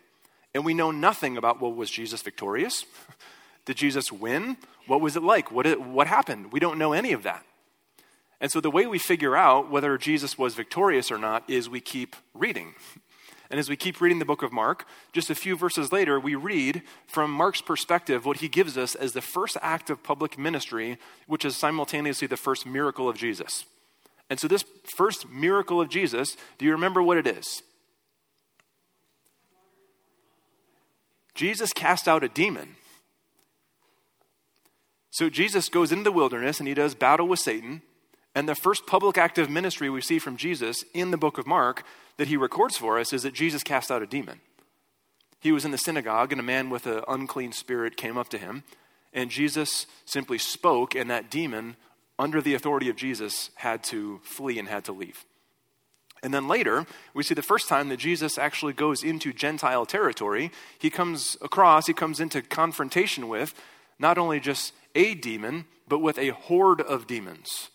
And 0.55 0.65
we 0.65 0.75
know 0.75 0.93
nothing 0.93 1.37
about 1.37 1.61
well, 1.61 1.73
was 1.73 1.91
Jesus 1.91 2.23
victorious? 2.23 2.85
Did 3.65 3.77
Jesus 3.77 4.13
win? 4.13 4.57
What 4.87 5.01
was 5.01 5.17
it 5.17 5.23
like? 5.23 5.51
What, 5.51 5.67
it, 5.67 5.81
what 5.81 6.07
happened? 6.07 6.53
We 6.53 6.61
don't 6.61 6.79
know 6.79 6.93
any 6.93 7.13
of 7.13 7.23
that. 7.25 7.45
And 8.41 8.53
so 8.53 8.61
the 8.61 8.71
way 8.71 8.87
we 8.87 8.99
figure 8.99 9.37
out 9.37 9.71
whether 9.71 9.97
Jesus 9.97 10.37
was 10.37 10.55
victorious 10.55 11.11
or 11.11 11.19
not 11.19 11.49
is 11.49 11.69
we 11.69 11.81
keep 11.81 12.15
reading. 12.35 12.75
And 13.55 13.61
as 13.61 13.69
we 13.69 13.77
keep 13.77 14.01
reading 14.01 14.19
the 14.19 14.25
book 14.25 14.43
of 14.43 14.53
Mark, 14.53 14.85
just 15.13 15.31
a 15.31 15.35
few 15.37 15.57
verses 15.57 15.93
later, 15.93 16.19
we 16.19 16.35
read 16.35 16.83
from 17.07 17.31
Mark's 17.31 17.61
perspective 17.61 18.27
what 18.27 18.39
he 18.39 18.49
gives 18.49 18.77
us 18.77 18.97
as 18.97 19.13
the 19.13 19.21
first 19.21 19.57
act 19.63 19.91
of 19.91 20.03
public 20.03 20.37
ministry, 20.37 20.99
which 21.29 21.45
is 21.45 21.57
simultaneously 21.57 22.27
the 22.27 22.37
first 22.37 22.67
miracle 22.67 23.09
of 23.09 23.17
Jesus. 23.17 23.65
And 24.29 24.41
so, 24.41 24.49
this 24.49 24.65
first 24.97 25.31
miracle 25.31 25.81
of 25.81 25.89
Jesus, 25.89 26.37
do 26.59 26.65
you 26.65 26.73
remember 26.73 27.01
what 27.01 27.17
it 27.17 27.29
is? 27.29 27.63
Jesus 31.37 31.73
cast 31.73 32.09
out 32.09 32.25
a 32.25 32.29
demon. 32.29 32.75
So 35.11 35.31
Jesus 35.31 35.69
goes 35.69 35.93
into 35.93 36.03
the 36.03 36.11
wilderness 36.11 36.59
and 36.59 36.67
he 36.67 36.75
does 36.75 36.97
battle 36.97 37.29
with 37.29 37.39
Satan. 37.39 37.83
And 38.35 38.49
the 38.49 38.55
first 38.55 38.87
public 38.87 39.17
act 39.17 39.39
of 39.39 39.49
ministry 39.49 39.89
we 39.89 40.01
see 40.01 40.19
from 40.19 40.37
Jesus 40.37 40.85
in 40.93 41.11
the 41.11 41.17
book 41.17 41.39
of 41.39 41.47
Mark 41.47 41.85
that 42.17 42.29
he 42.29 42.37
records 42.37 42.77
for 42.77 42.99
us 42.99 43.13
is 43.13 43.23
that 43.23 43.35
Jesus 43.35 43.63
cast 43.63 43.91
out 43.91 44.03
a 44.03 44.07
demon. 44.07 44.41
He 45.41 45.53
was 45.53 45.65
in 45.65 45.71
the 45.71 45.79
synagogue, 45.79 46.33
and 46.33 46.41
a 46.41 46.45
man 46.45 46.71
with 46.71 46.87
an 46.87 47.03
unclean 47.07 47.53
spirit 47.53 47.97
came 47.97 48.17
up 48.17 48.29
to 48.31 48.39
him. 48.39 48.65
And 49.13 49.31
Jesus 49.31 49.87
simply 50.05 50.39
spoke, 50.39 50.95
and 50.95 51.11
that 51.11 51.31
demon, 51.31 51.77
under 52.19 52.41
the 52.41 52.55
authority 52.55 52.89
of 52.89 52.97
Jesus, 52.97 53.51
had 53.57 53.85
to 53.85 54.21
flee 54.25 54.59
and 54.59 54.69
had 54.69 54.85
to 54.87 54.93
leave. 54.93 55.25
And 56.23 56.33
then 56.33 56.49
later, 56.49 56.87
we 57.13 57.23
see 57.23 57.35
the 57.35 57.43
first 57.43 57.69
time 57.69 57.91
that 57.91 57.99
Jesus 57.99 58.39
actually 58.39 58.73
goes 58.73 59.05
into 59.05 59.35
Gentile 59.35 59.85
territory. 59.85 60.51
He 60.79 60.89
comes 60.89 61.37
across, 61.43 61.87
he 61.87 61.93
comes 61.93 62.19
into 62.19 62.41
confrontation 62.41 63.29
with 63.29 63.55
not 63.99 64.17
only 64.17 64.41
just 64.41 64.73
a 64.95 65.15
demon, 65.15 65.67
but 65.87 65.99
with 65.99 66.19
a 66.19 66.31
horde 66.31 66.81
of 66.81 67.07
demons. 67.07 67.69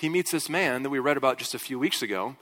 He 0.00 0.08
meets 0.08 0.30
this 0.30 0.48
man 0.48 0.82
that 0.82 0.88
we 0.88 0.98
read 0.98 1.18
about 1.18 1.36
just 1.36 1.54
a 1.54 1.58
few 1.58 1.78
weeks 1.78 2.00
ago 2.00 2.36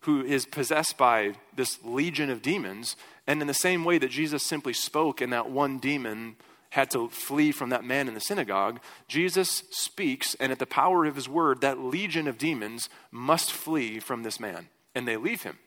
who 0.00 0.24
is 0.24 0.46
possessed 0.46 0.98
by 0.98 1.34
this 1.54 1.78
legion 1.84 2.28
of 2.28 2.42
demons. 2.42 2.96
And 3.24 3.40
in 3.40 3.46
the 3.46 3.54
same 3.54 3.84
way 3.84 3.98
that 3.98 4.10
Jesus 4.10 4.42
simply 4.42 4.72
spoke 4.72 5.20
and 5.20 5.32
that 5.32 5.48
one 5.48 5.78
demon 5.78 6.34
had 6.70 6.90
to 6.90 7.08
flee 7.08 7.52
from 7.52 7.70
that 7.70 7.84
man 7.84 8.08
in 8.08 8.14
the 8.14 8.20
synagogue, 8.20 8.80
Jesus 9.06 9.62
speaks, 9.70 10.34
and 10.40 10.50
at 10.50 10.58
the 10.58 10.66
power 10.66 11.04
of 11.04 11.14
his 11.14 11.28
word, 11.28 11.60
that 11.60 11.78
legion 11.78 12.26
of 12.26 12.36
demons 12.36 12.88
must 13.12 13.52
flee 13.52 14.00
from 14.00 14.24
this 14.24 14.40
man. 14.40 14.66
And 14.92 15.06
they 15.06 15.16
leave 15.16 15.44
him. 15.44 15.58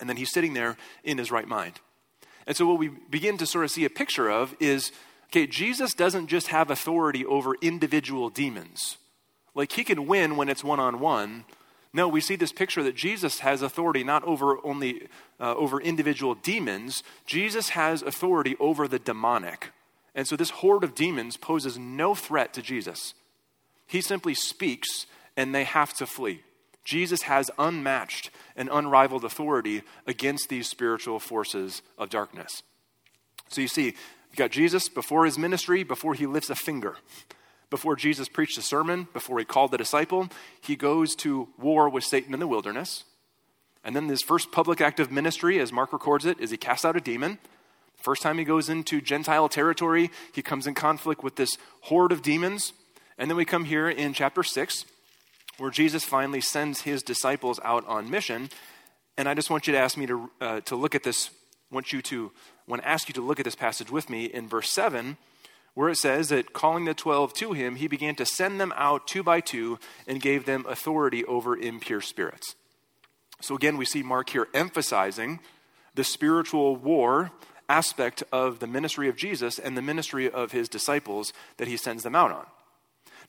And 0.00 0.08
then 0.08 0.16
he's 0.16 0.32
sitting 0.32 0.52
there 0.52 0.76
in 1.04 1.16
his 1.16 1.30
right 1.30 1.46
mind. 1.46 1.74
And 2.44 2.56
so, 2.56 2.66
what 2.66 2.80
we 2.80 2.88
begin 2.88 3.38
to 3.38 3.46
sort 3.46 3.64
of 3.64 3.70
see 3.70 3.84
a 3.84 3.90
picture 3.90 4.28
of 4.28 4.56
is 4.58 4.90
Okay, 5.28 5.46
Jesus 5.46 5.94
doesn't 5.94 6.26
just 6.26 6.48
have 6.48 6.70
authority 6.70 7.24
over 7.24 7.54
individual 7.62 8.28
demons. 8.28 8.98
Like 9.54 9.72
he 9.72 9.84
can 9.84 10.06
win 10.06 10.36
when 10.36 10.48
it's 10.48 10.64
one 10.64 10.80
on 10.80 11.00
one. 11.00 11.44
No, 11.92 12.08
we 12.08 12.20
see 12.20 12.36
this 12.36 12.52
picture 12.52 12.82
that 12.82 12.96
Jesus 12.96 13.40
has 13.40 13.60
authority 13.60 14.02
not 14.02 14.24
over 14.24 14.64
only 14.64 15.08
uh, 15.38 15.54
over 15.54 15.80
individual 15.80 16.34
demons. 16.34 17.02
Jesus 17.26 17.70
has 17.70 18.02
authority 18.02 18.56
over 18.58 18.88
the 18.88 18.98
demonic. 18.98 19.72
And 20.14 20.26
so 20.26 20.36
this 20.36 20.50
horde 20.50 20.84
of 20.84 20.94
demons 20.94 21.36
poses 21.36 21.78
no 21.78 22.14
threat 22.14 22.54
to 22.54 22.62
Jesus. 22.62 23.14
He 23.86 24.00
simply 24.00 24.34
speaks 24.34 25.06
and 25.36 25.54
they 25.54 25.64
have 25.64 25.92
to 25.94 26.06
flee. 26.06 26.42
Jesus 26.84 27.22
has 27.22 27.50
unmatched 27.58 28.30
and 28.56 28.68
unrivaled 28.72 29.24
authority 29.24 29.82
against 30.06 30.48
these 30.48 30.68
spiritual 30.68 31.18
forces 31.18 31.82
of 31.96 32.10
darkness. 32.10 32.62
So 33.48 33.60
you 33.60 33.68
see, 33.68 33.84
you 33.86 34.36
got 34.36 34.50
Jesus 34.50 34.88
before 34.88 35.24
his 35.24 35.38
ministry, 35.38 35.84
before 35.84 36.14
he 36.14 36.26
lifts 36.26 36.50
a 36.50 36.54
finger. 36.54 36.96
Before 37.72 37.96
Jesus 37.96 38.28
preached 38.28 38.58
a 38.58 38.62
sermon, 38.62 39.08
before 39.14 39.38
he 39.38 39.46
called 39.46 39.70
the 39.70 39.78
disciple, 39.78 40.28
he 40.60 40.76
goes 40.76 41.14
to 41.16 41.48
war 41.58 41.88
with 41.88 42.04
Satan 42.04 42.34
in 42.34 42.38
the 42.38 42.46
wilderness. 42.46 43.04
And 43.82 43.96
then 43.96 44.10
his 44.10 44.20
first 44.20 44.52
public 44.52 44.82
act 44.82 45.00
of 45.00 45.10
ministry, 45.10 45.58
as 45.58 45.72
Mark 45.72 45.90
records 45.90 46.26
it, 46.26 46.38
is 46.38 46.50
he 46.50 46.58
casts 46.58 46.84
out 46.84 46.98
a 46.98 47.00
demon. 47.00 47.38
First 47.96 48.20
time 48.20 48.36
he 48.36 48.44
goes 48.44 48.68
into 48.68 49.00
Gentile 49.00 49.48
territory, 49.48 50.10
he 50.34 50.42
comes 50.42 50.66
in 50.66 50.74
conflict 50.74 51.24
with 51.24 51.36
this 51.36 51.56
horde 51.84 52.12
of 52.12 52.20
demons. 52.20 52.74
And 53.16 53.30
then 53.30 53.38
we 53.38 53.46
come 53.46 53.64
here 53.64 53.88
in 53.88 54.12
chapter 54.12 54.42
6, 54.42 54.84
where 55.56 55.70
Jesus 55.70 56.04
finally 56.04 56.42
sends 56.42 56.82
his 56.82 57.02
disciples 57.02 57.58
out 57.64 57.88
on 57.88 58.10
mission. 58.10 58.50
And 59.16 59.26
I 59.26 59.32
just 59.32 59.48
want 59.48 59.66
you 59.66 59.72
to 59.72 59.78
ask 59.78 59.96
me 59.96 60.04
to, 60.08 60.30
uh, 60.42 60.60
to 60.60 60.76
look 60.76 60.94
at 60.94 61.04
this, 61.04 61.30
want 61.70 61.90
you 61.90 62.02
to 62.02 62.32
want 62.66 62.82
to 62.82 62.88
ask 62.88 63.08
you 63.08 63.14
to 63.14 63.22
look 63.22 63.40
at 63.40 63.44
this 63.44 63.56
passage 63.56 63.90
with 63.90 64.10
me 64.10 64.26
in 64.26 64.46
verse 64.46 64.70
7, 64.70 65.16
where 65.74 65.88
it 65.88 65.96
says 65.96 66.28
that 66.28 66.52
calling 66.52 66.84
the 66.84 66.94
twelve 66.94 67.32
to 67.34 67.52
him, 67.52 67.76
he 67.76 67.88
began 67.88 68.14
to 68.16 68.26
send 68.26 68.60
them 68.60 68.72
out 68.76 69.06
two 69.06 69.22
by 69.22 69.40
two 69.40 69.78
and 70.06 70.20
gave 70.20 70.44
them 70.44 70.66
authority 70.68 71.24
over 71.24 71.56
impure 71.56 72.00
spirits. 72.00 72.54
So 73.40 73.54
again, 73.54 73.76
we 73.76 73.84
see 73.84 74.02
Mark 74.02 74.30
here 74.30 74.48
emphasizing 74.54 75.40
the 75.94 76.04
spiritual 76.04 76.76
war 76.76 77.32
aspect 77.68 78.22
of 78.30 78.58
the 78.58 78.66
ministry 78.66 79.08
of 79.08 79.16
Jesus 79.16 79.58
and 79.58 79.76
the 79.76 79.82
ministry 79.82 80.30
of 80.30 80.52
his 80.52 80.68
disciples 80.68 81.32
that 81.56 81.68
he 81.68 81.76
sends 81.76 82.02
them 82.02 82.14
out 82.14 82.30
on. 82.30 82.46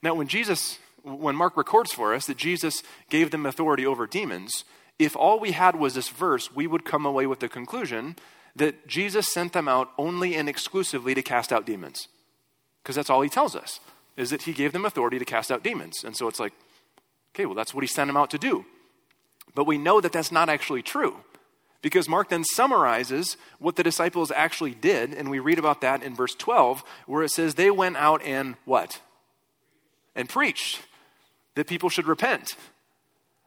Now, 0.02 0.14
when 0.14 0.28
Jesus, 0.28 0.78
when 1.02 1.34
Mark 1.34 1.56
records 1.56 1.92
for 1.92 2.14
us 2.14 2.26
that 2.26 2.36
Jesus 2.36 2.82
gave 3.08 3.30
them 3.30 3.46
authority 3.46 3.86
over 3.86 4.06
demons, 4.06 4.64
if 4.98 5.16
all 5.16 5.40
we 5.40 5.52
had 5.52 5.76
was 5.76 5.94
this 5.94 6.10
verse, 6.10 6.54
we 6.54 6.66
would 6.66 6.84
come 6.84 7.06
away 7.06 7.26
with 7.26 7.40
the 7.40 7.48
conclusion 7.48 8.16
that 8.54 8.86
Jesus 8.86 9.32
sent 9.32 9.52
them 9.52 9.66
out 9.66 9.90
only 9.98 10.34
and 10.34 10.48
exclusively 10.48 11.14
to 11.14 11.22
cast 11.22 11.52
out 11.52 11.66
demons. 11.66 12.06
Because 12.84 12.96
that's 12.96 13.08
all 13.08 13.22
he 13.22 13.30
tells 13.30 13.56
us, 13.56 13.80
is 14.14 14.28
that 14.28 14.42
he 14.42 14.52
gave 14.52 14.72
them 14.72 14.84
authority 14.84 15.18
to 15.18 15.24
cast 15.24 15.50
out 15.50 15.64
demons. 15.64 16.04
And 16.04 16.14
so 16.14 16.28
it's 16.28 16.38
like, 16.38 16.52
okay, 17.34 17.46
well, 17.46 17.54
that's 17.54 17.72
what 17.72 17.82
he 17.82 17.88
sent 17.88 18.08
them 18.08 18.16
out 18.16 18.30
to 18.30 18.38
do. 18.38 18.66
But 19.54 19.66
we 19.66 19.78
know 19.78 20.02
that 20.02 20.12
that's 20.12 20.30
not 20.30 20.50
actually 20.50 20.82
true. 20.82 21.16
Because 21.80 22.08
Mark 22.08 22.28
then 22.28 22.44
summarizes 22.44 23.38
what 23.58 23.76
the 23.76 23.82
disciples 23.82 24.30
actually 24.30 24.74
did, 24.74 25.14
and 25.14 25.30
we 25.30 25.38
read 25.38 25.58
about 25.58 25.80
that 25.80 26.02
in 26.02 26.14
verse 26.14 26.34
12, 26.34 26.84
where 27.06 27.22
it 27.22 27.30
says 27.30 27.54
they 27.54 27.70
went 27.70 27.96
out 27.96 28.22
and 28.22 28.56
what? 28.66 29.00
And 30.14 30.28
preached 30.28 30.80
that 31.54 31.66
people 31.66 31.88
should 31.88 32.06
repent. 32.06 32.56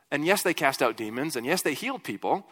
And 0.09 0.25
yes, 0.25 0.41
they 0.41 0.53
cast 0.53 0.81
out 0.81 0.97
demons, 0.97 1.35
and 1.35 1.45
yes, 1.45 1.61
they 1.61 1.73
healed 1.73 2.03
people, 2.03 2.47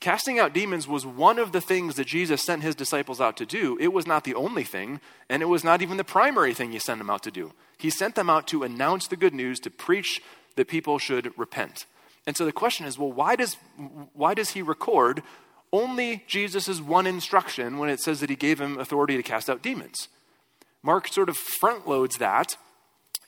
Casting 0.00 0.38
out 0.38 0.52
demons 0.52 0.86
was 0.86 1.06
one 1.06 1.38
of 1.38 1.52
the 1.52 1.60
things 1.60 1.94
that 1.94 2.06
Jesus 2.06 2.42
sent 2.42 2.62
his 2.62 2.74
disciples 2.74 3.20
out 3.20 3.36
to 3.38 3.46
do. 3.46 3.78
It 3.80 3.92
was 3.92 4.06
not 4.06 4.24
the 4.24 4.34
only 4.34 4.64
thing, 4.64 5.00
and 5.30 5.42
it 5.42 5.46
was 5.46 5.64
not 5.64 5.80
even 5.80 5.96
the 5.96 6.04
primary 6.04 6.52
thing 6.52 6.72
he 6.72 6.78
sent 6.78 6.98
them 6.98 7.10
out 7.10 7.22
to 7.22 7.30
do. 7.30 7.52
He 7.78 7.90
sent 7.90 8.14
them 8.14 8.28
out 8.28 8.46
to 8.48 8.64
announce 8.64 9.08
the 9.08 9.16
good 9.16 9.34
news, 9.34 9.58
to 9.60 9.70
preach 9.70 10.20
that 10.56 10.68
people 10.68 10.98
should 10.98 11.32
repent. 11.38 11.86
And 12.26 12.36
so 12.36 12.44
the 12.44 12.52
question 12.52 12.86
is 12.86 12.98
well, 12.98 13.12
why 13.12 13.36
does, 13.36 13.56
why 14.12 14.34
does 14.34 14.50
he 14.50 14.62
record 14.62 15.22
only 15.72 16.24
Jesus' 16.26 16.80
one 16.80 17.06
instruction 17.06 17.78
when 17.78 17.90
it 17.90 18.00
says 18.00 18.20
that 18.20 18.30
he 18.30 18.36
gave 18.36 18.60
him 18.60 18.78
authority 18.78 19.16
to 19.16 19.22
cast 19.22 19.48
out 19.48 19.62
demons? 19.62 20.08
Mark 20.82 21.08
sort 21.08 21.28
of 21.28 21.36
front 21.36 21.88
loads 21.88 22.18
that 22.18 22.56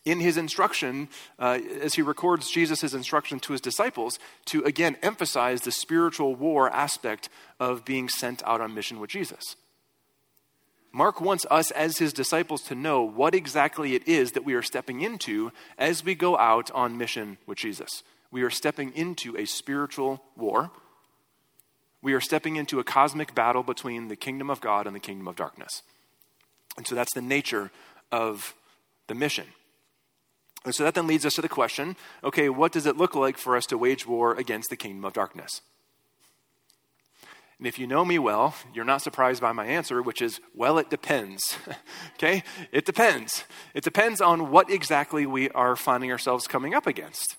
in 0.06 0.20
his 0.20 0.38
instruction, 0.38 1.08
uh, 1.38 1.58
as 1.82 1.94
he 1.94 2.02
records 2.02 2.50
Jesus' 2.50 2.94
instruction 2.94 3.40
to 3.40 3.52
his 3.52 3.60
disciples, 3.60 4.18
to 4.46 4.64
again 4.64 4.96
emphasize 5.02 5.60
the 5.60 5.72
spiritual 5.72 6.34
war 6.34 6.70
aspect 6.70 7.28
of 7.60 7.84
being 7.84 8.08
sent 8.08 8.42
out 8.46 8.62
on 8.62 8.72
mission 8.72 9.00
with 9.00 9.10
Jesus. 9.10 9.56
Mark 10.92 11.20
wants 11.20 11.44
us 11.50 11.70
as 11.72 11.98
his 11.98 12.14
disciples 12.14 12.62
to 12.62 12.74
know 12.74 13.02
what 13.02 13.34
exactly 13.34 13.94
it 13.94 14.08
is 14.08 14.32
that 14.32 14.46
we 14.46 14.54
are 14.54 14.62
stepping 14.62 15.02
into 15.02 15.52
as 15.76 16.02
we 16.02 16.14
go 16.14 16.38
out 16.38 16.70
on 16.70 16.96
mission 16.96 17.36
with 17.44 17.58
Jesus. 17.58 18.02
We 18.30 18.42
are 18.42 18.50
stepping 18.50 18.92
into 18.94 19.36
a 19.36 19.44
spiritual 19.44 20.22
war. 20.36 20.70
We 22.00 22.14
are 22.14 22.20
stepping 22.20 22.56
into 22.56 22.78
a 22.78 22.84
cosmic 22.84 23.34
battle 23.34 23.62
between 23.62 24.08
the 24.08 24.16
kingdom 24.16 24.48
of 24.48 24.60
God 24.60 24.86
and 24.86 24.94
the 24.94 25.00
kingdom 25.00 25.28
of 25.28 25.36
darkness. 25.36 25.82
And 26.76 26.86
so 26.86 26.94
that's 26.94 27.12
the 27.12 27.20
nature 27.20 27.70
of 28.12 28.54
the 29.08 29.14
mission. 29.14 29.46
And 30.66 30.74
so 30.74 30.82
that 30.82 30.94
then 30.94 31.06
leads 31.06 31.24
us 31.24 31.34
to 31.34 31.42
the 31.42 31.48
question 31.48 31.96
okay, 32.24 32.48
what 32.48 32.72
does 32.72 32.86
it 32.86 32.96
look 32.96 33.14
like 33.14 33.38
for 33.38 33.56
us 33.56 33.64
to 33.66 33.78
wage 33.78 34.06
war 34.06 34.34
against 34.34 34.68
the 34.68 34.76
kingdom 34.76 35.04
of 35.04 35.14
darkness? 35.14 35.62
And 37.58 37.66
if 37.66 37.78
you 37.78 37.86
know 37.86 38.04
me 38.04 38.18
well, 38.18 38.54
you're 38.74 38.84
not 38.84 39.00
surprised 39.00 39.40
by 39.40 39.52
my 39.52 39.64
answer, 39.64 40.02
which 40.02 40.20
is, 40.20 40.40
well, 40.54 40.76
it 40.76 40.90
depends. 40.90 41.56
okay? 42.16 42.42
It 42.70 42.84
depends. 42.84 43.44
It 43.72 43.82
depends 43.82 44.20
on 44.20 44.50
what 44.50 44.68
exactly 44.68 45.24
we 45.24 45.48
are 45.50 45.74
finding 45.74 46.12
ourselves 46.12 46.46
coming 46.46 46.74
up 46.74 46.86
against. 46.86 47.36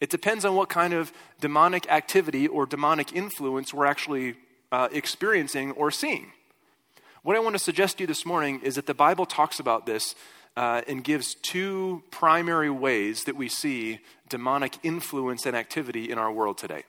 It 0.00 0.10
depends 0.10 0.44
on 0.44 0.54
what 0.54 0.68
kind 0.68 0.92
of 0.92 1.12
demonic 1.40 1.90
activity 1.90 2.46
or 2.46 2.66
demonic 2.66 3.14
influence 3.14 3.72
we're 3.72 3.86
actually 3.86 4.34
uh, 4.70 4.88
experiencing 4.92 5.70
or 5.72 5.90
seeing. 5.90 6.32
What 7.22 7.36
I 7.36 7.40
want 7.40 7.54
to 7.54 7.60
suggest 7.60 7.96
to 7.98 8.02
you 8.02 8.06
this 8.06 8.26
morning 8.26 8.60
is 8.62 8.74
that 8.74 8.84
the 8.84 8.92
Bible 8.92 9.24
talks 9.24 9.58
about 9.60 9.86
this 9.86 10.14
uh, 10.56 10.82
and 10.86 11.02
gives 11.02 11.34
two 11.34 12.02
primary 12.10 12.70
ways 12.70 13.24
that 13.24 13.36
we 13.36 13.48
see 13.48 13.98
demonic 14.28 14.78
influence 14.82 15.46
and 15.46 15.56
activity 15.56 16.10
in 16.10 16.18
our 16.18 16.30
world 16.30 16.58
today. 16.58 16.84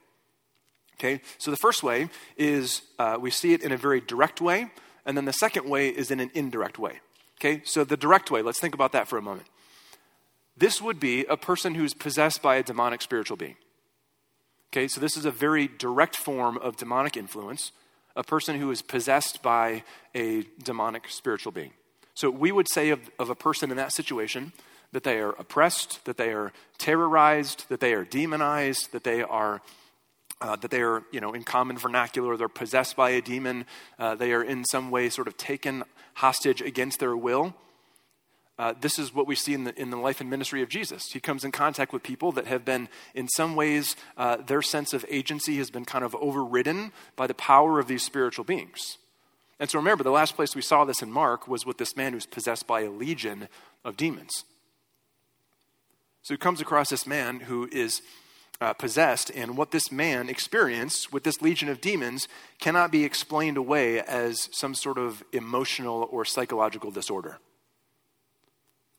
Okay, 0.96 1.22
so 1.38 1.52
the 1.52 1.58
first 1.58 1.84
way 1.84 2.10
is 2.38 2.82
uh, 3.00 3.18
we 3.20 3.30
see 3.30 3.54
it 3.54 3.62
in 3.62 3.72
a 3.72 3.78
very 3.78 4.00
direct 4.00 4.40
way, 4.40 4.72
and 5.06 5.18
then 5.18 5.26
the 5.26 5.34
second 5.34 5.70
way 5.70 5.90
is 5.90 6.10
in 6.10 6.20
an 6.20 6.32
indirect 6.34 6.80
way. 6.80 7.00
Okay, 7.40 7.62
so 7.66 7.84
the 7.84 7.98
direct 7.98 8.32
way, 8.32 8.42
let's 8.42 8.60
think 8.60 8.74
about 8.74 8.94
that 8.94 9.08
for 9.08 9.18
a 9.18 9.22
moment. 9.22 9.48
This 10.56 10.82
would 10.82 11.00
be 11.00 11.26
a 11.26 11.36
person 11.36 11.76
who's 11.76 11.94
possessed 11.94 12.42
by 12.42 12.56
a 12.56 12.64
demonic 12.64 13.02
spiritual 13.02 13.36
being. 13.36 13.58
Okay, 14.72 14.88
so 14.88 15.02
this 15.02 15.18
is 15.18 15.26
a 15.26 15.32
very 15.32 15.68
direct 15.68 16.16
form 16.16 16.58
of 16.58 16.78
demonic 16.78 17.18
influence, 17.18 17.72
a 18.16 18.24
person 18.24 18.58
who 18.60 18.72
is 18.72 18.82
possessed 18.82 19.42
by 19.44 19.84
a 20.14 20.44
demonic 20.64 21.10
spiritual 21.10 21.52
being. 21.52 21.74
So 22.16 22.32
we 22.32 22.52
would 22.52 22.68
say 22.68 22.90
of, 22.90 23.00
of 23.20 23.30
a 23.30 23.36
person 23.36 23.70
in 23.70 23.78
that 23.78 23.92
situation 23.92 24.52
that 24.92 25.04
they 25.04 25.20
are 25.20 25.32
oppressed, 25.32 26.04
that 26.06 26.18
they 26.18 26.32
are 26.32 26.52
terrorized, 26.78 27.70
that 27.70 27.80
they 27.80 27.94
are 27.94 28.06
demonized, 28.06 28.92
that 28.92 29.04
they 29.04 29.22
are 29.22 29.62
uh, 30.42 30.56
that 30.58 30.70
they 30.70 30.82
are, 30.82 31.04
you 31.12 31.22
know, 31.22 31.34
in 31.34 31.44
common 31.44 31.78
vernacular, 31.78 32.36
they're 32.36 32.50
possessed 32.50 32.98
by 32.98 33.12
a 33.12 33.22
demon, 33.22 33.66
uh, 33.98 34.16
they 34.16 34.34
are 34.34 34.44
in 34.44 34.66
some 34.66 34.92
way 34.92 35.10
sort 35.10 35.28
of 35.30 35.38
taken 35.38 35.84
hostage 36.14 36.62
against 36.62 37.00
their 37.00 37.16
will. 37.16 37.54
uh, 38.58 38.74
this 38.80 38.98
is 38.98 39.14
what 39.14 39.28
we 39.28 39.36
see 39.36 39.54
in 39.54 39.66
the, 39.66 39.80
in 39.80 39.90
the 39.90 39.98
life 39.98 40.22
and 40.22 40.30
ministry 40.30 40.62
of 40.62 40.70
Jesus. 40.70 41.12
He 41.12 41.20
comes 41.20 41.44
in 41.44 41.52
contact 41.52 41.92
with 41.92 42.04
people 42.04 42.32
that 42.34 42.48
have 42.48 42.64
been, 42.64 42.88
in 43.14 43.28
some 43.28 43.56
ways, 43.56 43.96
uh, 44.18 44.38
their 44.38 44.62
sense 44.62 44.94
of 44.94 45.06
agency 45.10 45.58
has 45.58 45.70
been 45.70 45.84
kind 45.84 46.06
of 46.06 46.16
overridden 46.16 46.94
by 47.16 47.28
the 47.28 47.34
power 47.34 47.80
of 47.80 47.88
these 47.88 48.04
spiritual 48.04 48.46
beings. 48.46 48.98
And 49.60 49.70
so 49.70 49.80
remember, 49.80 50.04
the 50.04 50.12
last 50.12 50.36
place 50.36 50.56
we 50.56 50.62
saw 50.62 50.84
this 50.84 51.02
in 51.02 51.12
Mark 51.12 51.48
was 51.48 51.66
with 51.66 51.78
this 51.78 51.96
man 51.96 52.14
who's 52.14 52.26
possessed 52.26 52.68
by 52.68 52.82
a 52.82 52.90
legion 52.90 53.48
of 53.84 53.96
demons. 53.96 54.44
So 56.22 56.34
he 56.34 56.38
comes 56.38 56.60
across 56.60 56.90
this 56.90 57.08
man 57.08 57.42
who 57.42 57.70
is 57.72 58.02
uh, 58.60 58.74
possessed, 58.74 59.32
and 59.36 59.58
what 59.58 59.72
this 59.72 59.92
man 59.92 60.30
experienced 60.30 61.14
with 61.14 61.24
this 61.24 61.42
legion 61.42 61.70
of 61.70 61.82
demons 61.82 62.28
cannot 62.60 62.92
be 62.92 63.04
explained 63.04 63.58
away 63.58 64.02
as 64.02 64.50
some 64.52 64.74
sort 64.74 64.98
of 64.98 65.24
emotional 65.32 66.08
or 66.12 66.26
psychological 66.26 66.92
disorder 66.92 67.40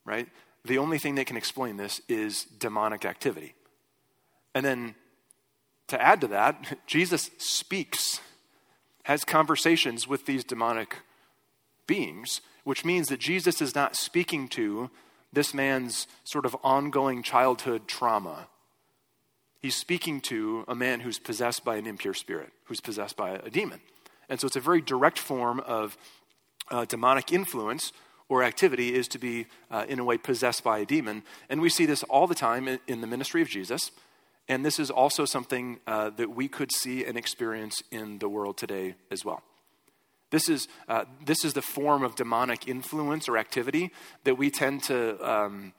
right? 0.06 0.28
The 0.64 0.78
only 0.78 0.98
thing 0.98 1.16
that 1.16 1.26
can 1.26 1.36
explain 1.36 1.76
this 1.76 2.00
is 2.08 2.44
demonic 2.44 3.04
activity. 3.04 3.54
And 4.54 4.64
then 4.64 4.94
to 5.88 6.00
add 6.00 6.22
to 6.22 6.28
that, 6.28 6.78
Jesus 6.86 7.30
speaks, 7.36 8.20
has 9.06 9.24
conversations 9.24 10.08
with 10.08 10.26
these 10.26 10.42
demonic 10.42 10.96
beings, 11.86 12.40
which 12.64 12.84
means 12.84 13.06
that 13.06 13.20
Jesus 13.20 13.62
is 13.62 13.72
not 13.72 13.94
speaking 13.94 14.48
to 14.48 14.90
this 15.32 15.54
man's 15.54 16.08
sort 16.24 16.44
of 16.44 16.56
ongoing 16.64 17.22
childhood 17.22 17.86
trauma. 17.86 18.48
He's 19.62 19.76
speaking 19.76 20.20
to 20.22 20.64
a 20.66 20.74
man 20.74 20.98
who's 20.98 21.20
possessed 21.20 21.64
by 21.64 21.76
an 21.76 21.86
impure 21.86 22.14
spirit, 22.14 22.50
who's 22.64 22.80
possessed 22.80 23.16
by 23.16 23.30
a 23.30 23.48
demon. 23.48 23.78
And 24.28 24.40
so 24.40 24.48
it's 24.48 24.56
a 24.56 24.60
very 24.60 24.80
direct 24.80 25.20
form 25.20 25.60
of 25.60 25.96
uh, 26.72 26.84
demonic 26.84 27.32
influence 27.32 27.92
or 28.28 28.42
activity 28.42 28.92
is 28.92 29.06
to 29.06 29.20
be, 29.20 29.46
uh, 29.70 29.86
in 29.88 30.00
a 30.00 30.04
way, 30.04 30.18
possessed 30.18 30.64
by 30.64 30.80
a 30.80 30.84
demon. 30.84 31.22
And 31.48 31.60
we 31.60 31.68
see 31.68 31.86
this 31.86 32.02
all 32.02 32.26
the 32.26 32.34
time 32.34 32.66
in, 32.66 32.80
in 32.88 33.02
the 33.02 33.06
ministry 33.06 33.40
of 33.40 33.48
Jesus. 33.48 33.92
And 34.48 34.64
this 34.64 34.78
is 34.78 34.90
also 34.90 35.24
something 35.24 35.80
uh, 35.86 36.10
that 36.10 36.30
we 36.30 36.48
could 36.48 36.70
see 36.72 37.04
and 37.04 37.16
experience 37.16 37.82
in 37.90 38.18
the 38.18 38.28
world 38.28 38.56
today 38.56 38.94
as 39.10 39.24
well. 39.24 39.42
This 40.30 40.48
is, 40.48 40.68
uh, 40.88 41.04
this 41.24 41.44
is 41.44 41.52
the 41.54 41.62
form 41.62 42.02
of 42.02 42.16
demonic 42.16 42.68
influence 42.68 43.28
or 43.28 43.38
activity 43.38 43.90
that 44.24 44.36
we 44.36 44.50
tend 44.50 44.82
to, 44.84 45.18
um, 45.28 45.72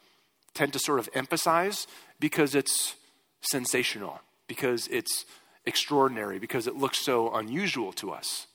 tend 0.53 0.73
to 0.73 0.79
sort 0.79 0.99
of 0.99 1.09
emphasize 1.13 1.87
because 2.19 2.55
it's 2.55 2.95
sensational, 3.41 4.19
because 4.47 4.87
it's 4.87 5.25
extraordinary, 5.65 6.39
because 6.39 6.65
it 6.65 6.75
looks 6.75 6.99
so 6.99 7.33
unusual 7.33 7.91
to 7.93 8.11
us. 8.11 8.47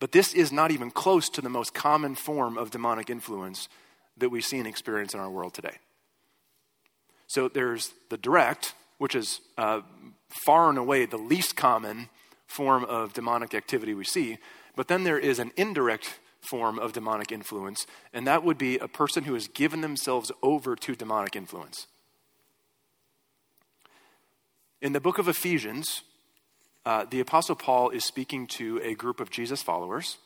But 0.00 0.12
this 0.12 0.32
is 0.34 0.52
not 0.52 0.70
even 0.70 0.90
close 0.90 1.28
to 1.30 1.40
the 1.40 1.48
most 1.48 1.74
common 1.74 2.14
form 2.14 2.56
of 2.56 2.70
demonic 2.70 3.10
influence 3.10 3.68
that 4.16 4.28
we 4.28 4.40
see 4.40 4.58
and 4.58 4.66
experience 4.66 5.14
in 5.14 5.20
our 5.20 5.30
world 5.30 5.54
today. 5.54 5.78
So 7.26 7.48
there's 7.48 7.92
the 8.10 8.16
direct, 8.16 8.74
which 8.98 9.14
is 9.14 9.40
uh, 9.56 9.80
far 10.44 10.68
and 10.68 10.78
away 10.78 11.06
the 11.06 11.16
least 11.16 11.56
common 11.56 12.08
form 12.46 12.84
of 12.84 13.12
demonic 13.12 13.54
activity 13.54 13.94
we 13.94 14.04
see. 14.04 14.38
But 14.76 14.88
then 14.88 15.04
there 15.04 15.18
is 15.18 15.38
an 15.38 15.52
indirect 15.56 16.18
form 16.40 16.78
of 16.78 16.92
demonic 16.92 17.32
influence, 17.32 17.86
and 18.12 18.26
that 18.26 18.44
would 18.44 18.58
be 18.58 18.78
a 18.78 18.88
person 18.88 19.24
who 19.24 19.34
has 19.34 19.48
given 19.48 19.80
themselves 19.80 20.30
over 20.42 20.76
to 20.76 20.94
demonic 20.94 21.36
influence. 21.36 21.86
In 24.80 24.92
the 24.92 25.00
book 25.00 25.18
of 25.18 25.28
Ephesians, 25.28 26.02
uh, 26.86 27.04
the 27.10 27.20
Apostle 27.20 27.56
Paul 27.56 27.90
is 27.90 28.04
speaking 28.04 28.46
to 28.46 28.80
a 28.82 28.94
group 28.94 29.20
of 29.20 29.30
Jesus 29.30 29.62
followers, 29.62 30.18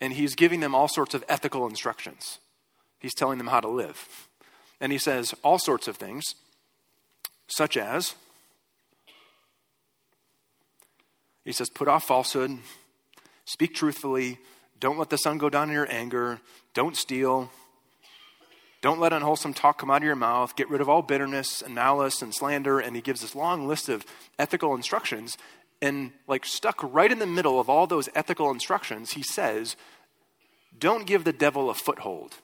and 0.00 0.14
he's 0.14 0.34
giving 0.34 0.60
them 0.60 0.74
all 0.74 0.88
sorts 0.88 1.14
of 1.14 1.22
ethical 1.28 1.66
instructions. 1.66 2.38
He's 2.98 3.14
telling 3.14 3.38
them 3.38 3.48
how 3.48 3.60
to 3.60 3.68
live. 3.68 4.28
And 4.80 4.90
he 4.90 4.98
says 4.98 5.34
all 5.44 5.58
sorts 5.58 5.86
of 5.86 5.96
things, 5.96 6.34
such 7.56 7.76
as 7.76 8.14
he 11.44 11.52
says, 11.52 11.68
put 11.68 11.88
off 11.88 12.04
falsehood, 12.04 12.58
speak 13.44 13.74
truthfully, 13.74 14.38
don't 14.78 14.98
let 14.98 15.10
the 15.10 15.16
sun 15.16 15.38
go 15.38 15.50
down 15.50 15.68
in 15.68 15.74
your 15.74 15.90
anger, 15.90 16.40
don't 16.74 16.96
steal. 16.96 17.50
Don't 18.80 18.98
let 18.98 19.12
unwholesome 19.12 19.54
talk 19.54 19.78
come 19.78 19.92
out 19.92 19.98
of 19.98 20.02
your 20.02 20.16
mouth. 20.16 20.56
Get 20.56 20.68
rid 20.68 20.80
of 20.80 20.88
all 20.88 21.02
bitterness 21.02 21.62
and 21.62 21.72
malice 21.72 22.20
and 22.20 22.34
slander. 22.34 22.80
And 22.80 22.96
he 22.96 23.02
gives 23.02 23.20
this 23.20 23.36
long 23.36 23.68
list 23.68 23.88
of 23.88 24.04
ethical 24.40 24.74
instructions. 24.74 25.38
And, 25.80 26.10
like, 26.26 26.44
stuck 26.44 26.80
right 26.82 27.10
in 27.10 27.20
the 27.20 27.26
middle 27.26 27.60
of 27.60 27.68
all 27.68 27.86
those 27.86 28.08
ethical 28.14 28.50
instructions, 28.50 29.12
he 29.12 29.22
says, 29.22 29.76
Don't 30.76 31.06
give 31.06 31.22
the 31.22 31.32
devil 31.32 31.70
a 31.70 31.74
foothold. 31.74 32.34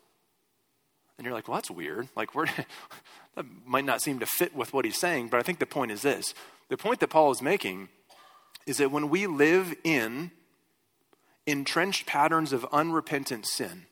And 1.17 1.25
you're 1.25 1.35
like, 1.35 1.49
Well, 1.49 1.57
that's 1.57 1.73
weird. 1.73 2.09
Like, 2.15 2.37
where, 2.37 2.47
that 3.35 3.47
might 3.65 3.85
not 3.85 4.03
seem 4.03 4.19
to 4.19 4.27
fit 4.27 4.55
with 4.55 4.73
what 4.73 4.85
he's 4.85 4.99
saying. 4.99 5.29
But 5.29 5.41
I 5.41 5.43
think 5.43 5.59
the 5.59 5.67
point 5.67 5.93
is 5.93 6.03
this 6.03 6.35
the 6.69 6.77
point 6.77 7.01
that 7.01 7.09
Paul 7.09 7.31
is 7.31 7.43
making 7.43 7.89
is 8.67 8.77
that 8.79 8.91
when 8.91 9.09
we 9.09 9.27
live 9.27 9.75
in 9.85 10.31
entrenched 11.47 12.07
patterns 12.07 12.53
of 12.53 12.67
unrepentant 12.73 13.47
sin, 13.47 13.87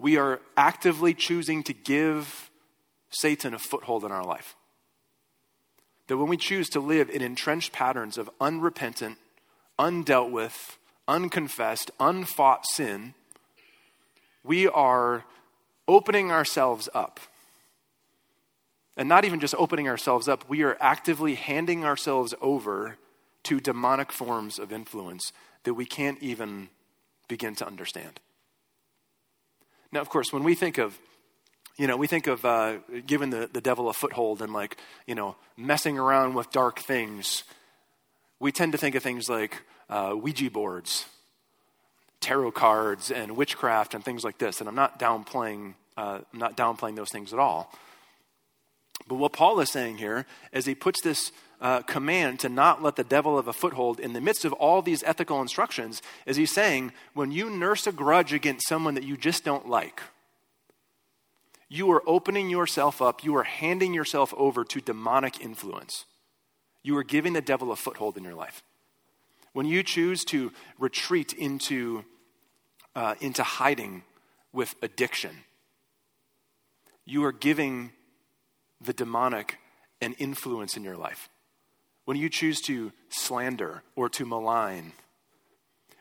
we 0.00 0.16
are 0.16 0.40
actively 0.56 1.14
choosing 1.14 1.62
to 1.64 1.72
give 1.72 2.50
Satan 3.10 3.54
a 3.54 3.58
foothold 3.58 4.04
in 4.04 4.10
our 4.10 4.24
life. 4.24 4.56
That 6.08 6.16
when 6.16 6.28
we 6.28 6.36
choose 6.36 6.68
to 6.70 6.80
live 6.80 7.08
in 7.10 7.22
entrenched 7.22 7.72
patterns 7.72 8.18
of 8.18 8.30
unrepentant, 8.40 9.18
undealt 9.78 10.30
with, 10.30 10.78
unconfessed, 11.06 11.90
unfought 12.00 12.66
sin, 12.66 13.14
we 14.42 14.68
are 14.68 15.24
opening 15.86 16.30
ourselves 16.30 16.88
up. 16.94 17.20
And 18.96 19.08
not 19.08 19.24
even 19.24 19.40
just 19.40 19.54
opening 19.58 19.88
ourselves 19.88 20.28
up, 20.28 20.48
we 20.48 20.62
are 20.62 20.76
actively 20.80 21.34
handing 21.34 21.84
ourselves 21.84 22.34
over 22.40 22.96
to 23.44 23.60
demonic 23.60 24.12
forms 24.12 24.58
of 24.58 24.72
influence 24.72 25.32
that 25.64 25.74
we 25.74 25.84
can't 25.84 26.22
even 26.22 26.68
begin 27.28 27.54
to 27.56 27.66
understand. 27.66 28.20
Now, 29.90 30.00
of 30.00 30.08
course, 30.08 30.32
when 30.32 30.44
we 30.44 30.54
think 30.54 30.78
of 30.78 30.98
you 31.76 31.88
know, 31.88 31.96
we 31.96 32.06
think 32.06 32.26
of 32.28 32.44
uh, 32.44 32.76
giving 33.04 33.30
the, 33.30 33.48
the 33.52 33.60
devil 33.60 33.88
a 33.88 33.92
foothold 33.92 34.42
and 34.42 34.52
like, 34.52 34.76
you 35.06 35.14
know, 35.14 35.34
messing 35.56 35.98
around 35.98 36.34
with 36.34 36.50
dark 36.52 36.78
things. 36.78 37.42
We 38.38 38.52
tend 38.52 38.72
to 38.72 38.78
think 38.78 38.94
of 38.94 39.02
things 39.02 39.28
like 39.28 39.60
uh, 39.90 40.14
Ouija 40.16 40.50
boards, 40.50 41.06
tarot 42.20 42.52
cards, 42.52 43.10
and 43.10 43.36
witchcraft 43.36 43.94
and 43.94 44.04
things 44.04 44.22
like 44.22 44.38
this. 44.38 44.60
And 44.60 44.68
I'm 44.68 44.76
not 44.76 45.00
downplaying, 45.00 45.74
uh, 45.96 46.20
I'm 46.32 46.38
not 46.38 46.56
downplaying 46.56 46.94
those 46.94 47.10
things 47.10 47.32
at 47.32 47.40
all. 47.40 47.72
But 49.06 49.16
what 49.16 49.32
Paul 49.32 49.60
is 49.60 49.70
saying 49.70 49.98
here 49.98 50.26
is 50.52 50.64
he 50.64 50.74
puts 50.74 51.02
this 51.02 51.30
uh, 51.60 51.82
command 51.82 52.40
to 52.40 52.48
not 52.48 52.82
let 52.82 52.96
the 52.96 53.04
devil 53.04 53.36
have 53.36 53.48
a 53.48 53.52
foothold 53.52 54.00
in 54.00 54.12
the 54.12 54.20
midst 54.20 54.44
of 54.44 54.52
all 54.54 54.82
these 54.82 55.02
ethical 55.02 55.40
instructions 55.40 56.02
is 56.26 56.36
he's 56.36 56.52
saying 56.52 56.92
when 57.14 57.30
you 57.30 57.50
nurse 57.50 57.86
a 57.86 57.92
grudge 57.92 58.32
against 58.32 58.68
someone 58.68 58.94
that 58.94 59.04
you 59.04 59.16
just 59.16 59.44
don't 59.44 59.68
like, 59.68 60.02
you 61.68 61.90
are 61.90 62.02
opening 62.06 62.50
yourself 62.50 63.02
up, 63.02 63.24
you 63.24 63.36
are 63.36 63.44
handing 63.44 63.94
yourself 63.94 64.32
over 64.36 64.64
to 64.64 64.80
demonic 64.80 65.40
influence. 65.40 66.04
You 66.82 66.96
are 66.98 67.02
giving 67.02 67.32
the 67.32 67.40
devil 67.40 67.72
a 67.72 67.76
foothold 67.76 68.16
in 68.16 68.24
your 68.24 68.34
life. 68.34 68.62
When 69.54 69.66
you 69.66 69.82
choose 69.82 70.24
to 70.26 70.52
retreat 70.78 71.32
into, 71.32 72.04
uh, 72.94 73.14
into 73.20 73.42
hiding 73.42 74.02
with 74.52 74.74
addiction, 74.82 75.30
you 77.06 77.24
are 77.24 77.32
giving 77.32 77.92
the 78.84 78.92
demonic 78.92 79.58
an 80.00 80.14
influence 80.14 80.76
in 80.76 80.84
your 80.84 80.96
life 80.96 81.28
when 82.04 82.16
you 82.16 82.28
choose 82.28 82.60
to 82.62 82.92
slander 83.08 83.82
or 83.96 84.08
to 84.10 84.26
malign, 84.26 84.92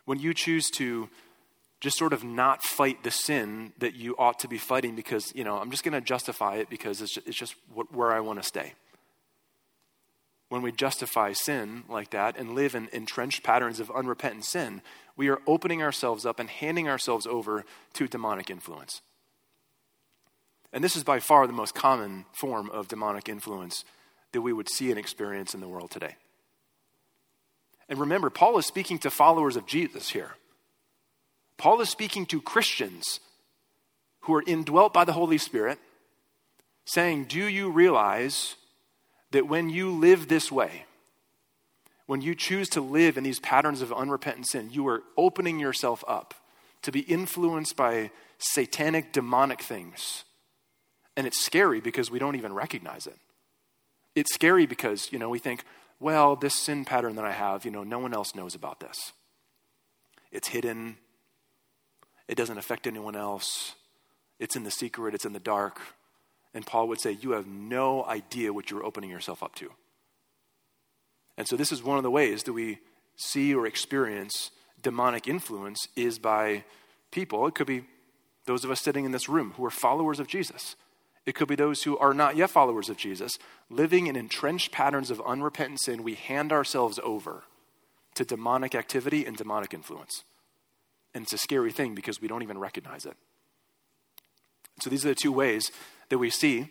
when 0.06 0.19
you 0.19 0.34
choose 0.34 0.69
to 0.69 1.10
just 1.80 1.98
sort 1.98 2.13
of 2.13 2.24
not 2.24 2.63
fight 2.63 3.04
the 3.04 3.12
sin 3.12 3.74
that 3.80 3.96
you 3.96 4.15
ought 4.17 4.39
to 4.39 4.48
be 4.48 4.58
fighting 4.58 4.96
because, 4.96 5.34
you 5.36 5.43
know, 5.43 5.58
I'm 5.58 5.72
just 5.72 5.84
going 5.84 5.93
to 5.93 6.02
justify 6.02 6.56
it 6.56 6.69
because 6.69 7.02
it's 7.02 7.13
just, 7.13 7.28
it's 7.28 7.38
just 7.38 7.56
where 7.91 8.12
I 8.12 8.19
want 8.19 8.41
to 8.41 8.48
stay. 8.48 8.74
When 10.50 10.62
we 10.62 10.72
justify 10.72 11.34
sin 11.34 11.84
like 11.89 12.12
that 12.12 12.38
and 12.38 12.54
live 12.54 12.76
in 12.76 12.88
entrenched 12.93 13.43
patterns 13.43 13.80
of 13.80 13.91
unrepentant 13.91 14.46
sin, 14.46 14.82
we 15.17 15.30
are 15.30 15.41
opening 15.48 15.82
ourselves 15.82 16.26
up 16.26 16.39
and 16.39 16.50
handing 16.50 16.88
ourselves 16.88 17.26
over 17.26 17.65
to 17.93 18.08
demonic 18.08 18.50
influence. 18.50 19.02
And 20.74 20.84
this 20.84 20.96
is 20.96 21.04
by 21.04 21.20
far 21.20 21.46
the 21.46 21.54
most 21.54 21.76
common 21.76 22.26
form 22.34 22.70
of 22.72 22.88
demonic 22.88 23.30
influence 23.30 23.86
that 24.32 24.42
we 24.42 24.52
would 24.52 24.68
see 24.68 24.90
and 24.90 25.00
experience 25.00 25.54
in 25.54 25.62
the 25.62 25.68
world 25.68 25.92
today. 25.92 26.16
And 27.88 28.00
remember, 28.00 28.32
Paul 28.32 28.58
is 28.58 28.66
speaking 28.66 28.98
to 29.00 29.12
followers 29.12 29.56
of 29.56 29.68
Jesus 29.68 30.10
here. 30.10 30.32
Paul 31.58 31.80
is 31.82 31.90
speaking 31.90 32.26
to 32.28 32.42
Christians 32.42 33.20
who 34.22 34.34
are 34.34 34.44
indwelt 34.48 34.94
by 34.94 35.06
the 35.06 35.14
Holy 35.14 35.38
Spirit, 35.38 35.78
saying, 36.86 37.26
Do 37.26 37.46
you 37.48 37.70
realize 37.70 38.56
that 39.32 39.48
when 39.48 39.70
you 39.70 39.92
live 39.92 40.28
this 40.28 40.52
way, 40.52 40.86
when 42.08 42.22
you 42.22 42.34
choose 42.34 42.70
to 42.70 42.82
live 42.82 43.18
in 43.18 43.24
these 43.24 43.40
patterns 43.40 43.82
of 43.82 43.94
unrepentant 43.94 44.48
sin, 44.48 44.70
you 44.72 44.88
are 44.88 45.04
opening 45.18 45.60
yourself 45.60 46.04
up 46.08 46.34
to 46.82 46.92
be 46.92 47.02
influenced 47.02 47.76
by 47.76 48.12
satanic, 48.40 49.14
demonic 49.14 49.62
things. 49.62 50.24
And 51.15 51.28
it's 51.28 51.43
scary 51.43 51.80
because 51.80 52.10
we 52.10 52.19
don't 52.19 52.36
even 52.36 52.54
recognize 52.54 53.08
it. 53.08 53.17
It's 54.15 54.34
scary 54.34 54.65
because, 54.65 55.12
you 55.12 55.19
know, 55.19 55.30
we 55.30 55.39
think, 55.39 55.63
well, 55.99 56.36
this 56.36 56.56
sin 56.56 56.86
pattern 56.86 57.15
that 57.15 57.26
I 57.26 57.32
have, 57.32 57.65
you 57.65 57.71
know, 57.71 57.84
no 57.84 57.99
one 57.99 58.13
else 58.13 58.36
knows 58.36 58.56
about 58.56 58.80
this. 58.80 59.13
It's 60.32 60.49
hidden. 60.49 60.97
It 62.28 62.36
doesn't 62.36 62.58
affect 62.58 62.88
anyone 62.88 63.15
else. 63.15 63.76
It's 64.39 64.56
in 64.56 64.63
the 64.63 64.71
secret, 64.71 65.13
it's 65.13 65.26
in 65.26 65.34
the 65.34 65.39
dark. 65.39 65.80
And 66.54 66.65
Paul 66.65 66.88
would 66.88 66.99
say, 66.99 67.12
You 67.12 67.32
have 67.32 67.47
no 67.47 68.04
idea 68.06 68.54
what 68.54 68.69
you're 68.69 68.86
opening 68.86 69.10
yourself 69.10 69.41
up 69.43 69.56
to. 69.56 69.71
And 71.38 71.47
so, 71.47 71.56
this 71.56 71.71
is 71.71 71.84
one 71.84 71.97
of 71.97 72.04
the 72.04 72.12
ways 72.12 72.43
that 72.43 72.54
we 72.54 72.80
see 73.15 73.54
or 73.54 73.65
experience 73.65 74.52
demonic 74.82 75.28
influence 75.28 75.88
is 75.95 76.19
by 76.19 76.63
people. 77.12 77.47
It 77.47 77.56
could 77.56 77.67
be 77.67 77.86
those 78.45 78.63
of 78.63 78.71
us 78.71 78.82
sitting 78.82 79.06
in 79.06 79.12
this 79.12 79.30
room 79.30 79.54
who 79.56 79.65
are 79.65 79.71
followers 79.71 80.19
of 80.19 80.28
Jesus. 80.28 80.76
It 81.26 81.36
could 81.36 81.48
be 81.48 81.56
those 81.56 81.84
who 81.84 81.98
are 81.98 82.14
not 82.14 82.36
yet 82.36 82.50
followers 82.50 82.90
of 82.90 82.98
Jesus, 82.98 83.38
living 83.70 84.08
in 84.08 84.16
entrenched 84.16 84.72
patterns 84.72 85.10
of 85.10 85.22
unrepentant 85.26 85.80
sin. 85.82 86.04
We 86.04 86.16
hand 86.16 86.52
ourselves 86.52 87.00
over 87.04 87.44
to 88.16 88.26
demonic 88.26 88.76
activity 88.76 89.26
and 89.26 89.38
demonic 89.38 89.74
influence. 89.74 90.24
And 91.14 91.24
it's 91.24 91.34
a 91.34 91.38
scary 91.38 91.72
thing 91.72 91.96
because 91.96 92.22
we 92.22 92.28
don't 92.28 92.44
even 92.44 92.58
recognize 92.58 93.06
it. 93.06 93.16
So 94.82 94.90
these 94.90 95.06
are 95.06 95.10
the 95.10 95.16
two 95.16 95.32
ways 95.32 95.72
that 96.10 96.18
we 96.18 96.30
see 96.30 96.70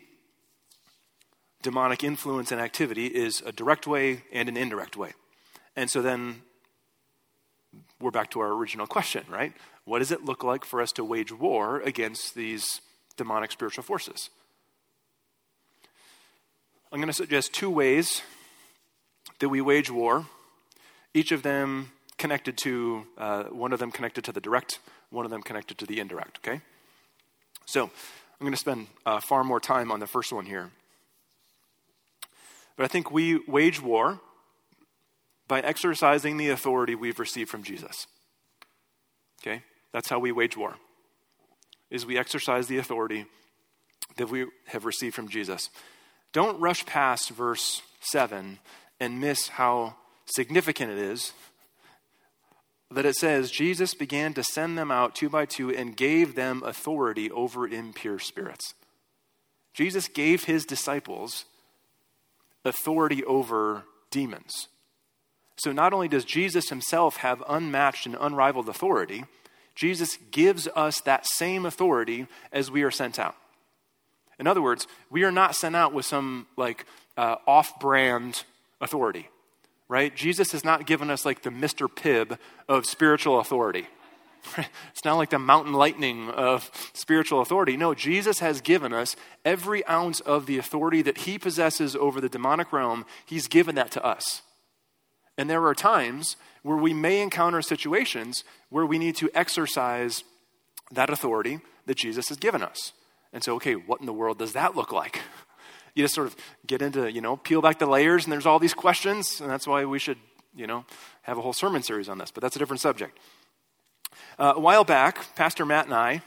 demonic 1.62 2.02
influence 2.02 2.50
and 2.50 2.60
activity 2.60 3.06
is 3.06 3.40
a 3.46 3.52
direct 3.52 3.86
way 3.86 4.24
and 4.32 4.48
an 4.48 4.56
indirect 4.56 4.96
way. 4.96 5.12
And 5.76 5.88
so 5.88 6.02
then 6.02 6.42
we're 8.00 8.10
back 8.10 8.30
to 8.32 8.40
our 8.40 8.52
original 8.52 8.86
question, 8.86 9.24
right? 9.30 9.52
What 9.84 10.00
does 10.00 10.10
it 10.10 10.24
look 10.24 10.44
like 10.44 10.64
for 10.64 10.82
us 10.82 10.92
to 10.92 11.04
wage 11.04 11.32
war 11.32 11.80
against 11.80 12.34
these 12.34 12.80
demonic 13.16 13.52
spiritual 13.52 13.84
forces? 13.84 14.28
I'm 16.92 16.98
going 16.98 17.06
to 17.06 17.14
suggest 17.14 17.54
two 17.54 17.70
ways 17.70 18.20
that 19.38 19.48
we 19.48 19.62
wage 19.62 19.90
war, 19.90 20.26
each 21.14 21.32
of 21.32 21.42
them 21.42 21.90
connected 22.18 22.58
to, 22.58 23.06
uh, 23.16 23.44
one 23.44 23.72
of 23.72 23.78
them 23.78 23.90
connected 23.90 24.24
to 24.24 24.32
the 24.32 24.42
direct, 24.42 24.78
one 25.08 25.24
of 25.24 25.30
them 25.30 25.42
connected 25.42 25.78
to 25.78 25.86
the 25.86 26.00
indirect, 26.00 26.40
okay? 26.44 26.60
So 27.64 27.84
I'm 27.84 27.90
going 28.40 28.52
to 28.52 28.58
spend 28.58 28.88
uh, 29.06 29.20
far 29.20 29.42
more 29.42 29.58
time 29.58 29.90
on 29.90 30.00
the 30.00 30.06
first 30.06 30.34
one 30.34 30.44
here. 30.44 30.70
But 32.76 32.84
I 32.84 32.88
think 32.88 33.10
we 33.10 33.40
wage 33.48 33.80
war 33.80 34.20
by 35.48 35.60
exercising 35.60 36.36
the 36.36 36.50
authority 36.50 36.94
we've 36.94 37.18
received 37.18 37.48
from 37.48 37.62
Jesus. 37.62 38.06
Okay? 39.40 39.62
That's 39.92 40.10
how 40.10 40.18
we 40.18 40.30
wage 40.30 40.58
war. 40.58 40.76
Is 41.90 42.04
we 42.04 42.18
exercise 42.18 42.66
the 42.66 42.76
authority 42.76 43.24
that 44.18 44.28
we 44.28 44.44
have 44.66 44.84
received 44.84 45.14
from 45.14 45.28
Jesus. 45.28 45.70
Don't 46.32 46.60
rush 46.60 46.86
past 46.86 47.30
verse 47.30 47.82
7 48.00 48.58
and 48.98 49.20
miss 49.20 49.48
how 49.48 49.96
significant 50.26 50.90
it 50.90 50.98
is 50.98 51.32
that 52.90 53.06
it 53.06 53.16
says 53.16 53.50
Jesus 53.50 53.94
began 53.94 54.34
to 54.34 54.44
send 54.44 54.76
them 54.76 54.90
out 54.90 55.14
two 55.14 55.28
by 55.28 55.46
two 55.46 55.70
and 55.70 55.96
gave 55.96 56.34
them 56.34 56.62
authority 56.64 57.30
over 57.30 57.66
impure 57.66 58.18
spirits. 58.18 58.74
Jesus 59.74 60.08
gave 60.08 60.44
his 60.44 60.64
disciples 60.64 61.44
authority 62.64 63.24
over 63.24 63.84
demons. 64.10 64.68
So 65.56 65.72
not 65.72 65.92
only 65.92 66.08
does 66.08 66.24
Jesus 66.24 66.68
himself 66.68 67.18
have 67.18 67.42
unmatched 67.48 68.06
and 68.06 68.16
unrivaled 68.18 68.68
authority, 68.68 69.24
Jesus 69.74 70.18
gives 70.30 70.68
us 70.68 71.00
that 71.00 71.26
same 71.26 71.64
authority 71.64 72.26
as 72.52 72.70
we 72.70 72.82
are 72.82 72.90
sent 72.90 73.18
out. 73.18 73.36
In 74.38 74.46
other 74.46 74.62
words, 74.62 74.86
we 75.10 75.24
are 75.24 75.32
not 75.32 75.54
sent 75.54 75.76
out 75.76 75.92
with 75.92 76.06
some 76.06 76.46
like 76.56 76.86
uh, 77.16 77.36
off 77.46 77.78
brand 77.78 78.44
authority, 78.80 79.28
right? 79.88 80.14
Jesus 80.14 80.52
has 80.52 80.64
not 80.64 80.86
given 80.86 81.10
us 81.10 81.24
like 81.24 81.42
the 81.42 81.50
Mr. 81.50 81.88
Pibb 81.88 82.38
of 82.68 82.86
spiritual 82.86 83.38
authority. 83.38 83.86
It's 84.90 85.04
not 85.04 85.16
like 85.16 85.30
the 85.30 85.38
mountain 85.38 85.72
lightning 85.72 86.28
of 86.30 86.70
spiritual 86.92 87.40
authority. 87.40 87.76
No, 87.76 87.94
Jesus 87.94 88.40
has 88.40 88.60
given 88.60 88.92
us 88.92 89.16
every 89.44 89.86
ounce 89.86 90.20
of 90.20 90.46
the 90.46 90.58
authority 90.58 91.02
that 91.02 91.18
he 91.18 91.38
possesses 91.38 91.96
over 91.96 92.20
the 92.20 92.28
demonic 92.28 92.72
realm. 92.72 93.04
He's 93.24 93.48
given 93.48 93.74
that 93.76 93.90
to 93.92 94.04
us. 94.04 94.42
And 95.38 95.48
there 95.48 95.64
are 95.66 95.74
times 95.74 96.36
where 96.62 96.76
we 96.76 96.92
may 96.92 97.20
encounter 97.20 97.62
situations 97.62 98.44
where 98.68 98.86
we 98.86 98.98
need 98.98 99.16
to 99.16 99.30
exercise 99.34 100.24
that 100.90 101.10
authority 101.10 101.60
that 101.86 101.96
Jesus 101.96 102.28
has 102.28 102.36
given 102.36 102.62
us. 102.62 102.92
And 103.32 103.42
so, 103.42 103.54
okay, 103.56 103.74
what 103.74 104.00
in 104.00 104.06
the 104.06 104.12
world 104.12 104.38
does 104.38 104.52
that 104.52 104.76
look 104.76 104.92
like? 104.92 105.20
You 105.94 106.02
just 106.02 106.14
sort 106.14 106.26
of 106.26 106.36
get 106.66 106.80
into, 106.80 107.12
you 107.12 107.20
know, 107.20 107.36
peel 107.36 107.60
back 107.60 107.78
the 107.78 107.84
layers, 107.84 108.24
and 108.24 108.32
there's 108.32 108.46
all 108.46 108.58
these 108.58 108.72
questions, 108.72 109.42
and 109.42 109.50
that's 109.50 109.66
why 109.66 109.84
we 109.84 109.98
should, 109.98 110.16
you 110.56 110.66
know, 110.66 110.86
have 111.20 111.36
a 111.36 111.42
whole 111.42 111.52
sermon 111.52 111.82
series 111.82 112.08
on 112.08 112.16
this, 112.16 112.30
but 112.30 112.40
that's 112.40 112.56
a 112.56 112.58
different 112.58 112.80
subject. 112.80 113.18
Uh, 114.38 114.54
a 114.56 114.58
while 114.58 114.84
back, 114.84 115.34
Pastor 115.36 115.66
Matt 115.66 115.84
and 115.84 115.94
I 115.94 116.22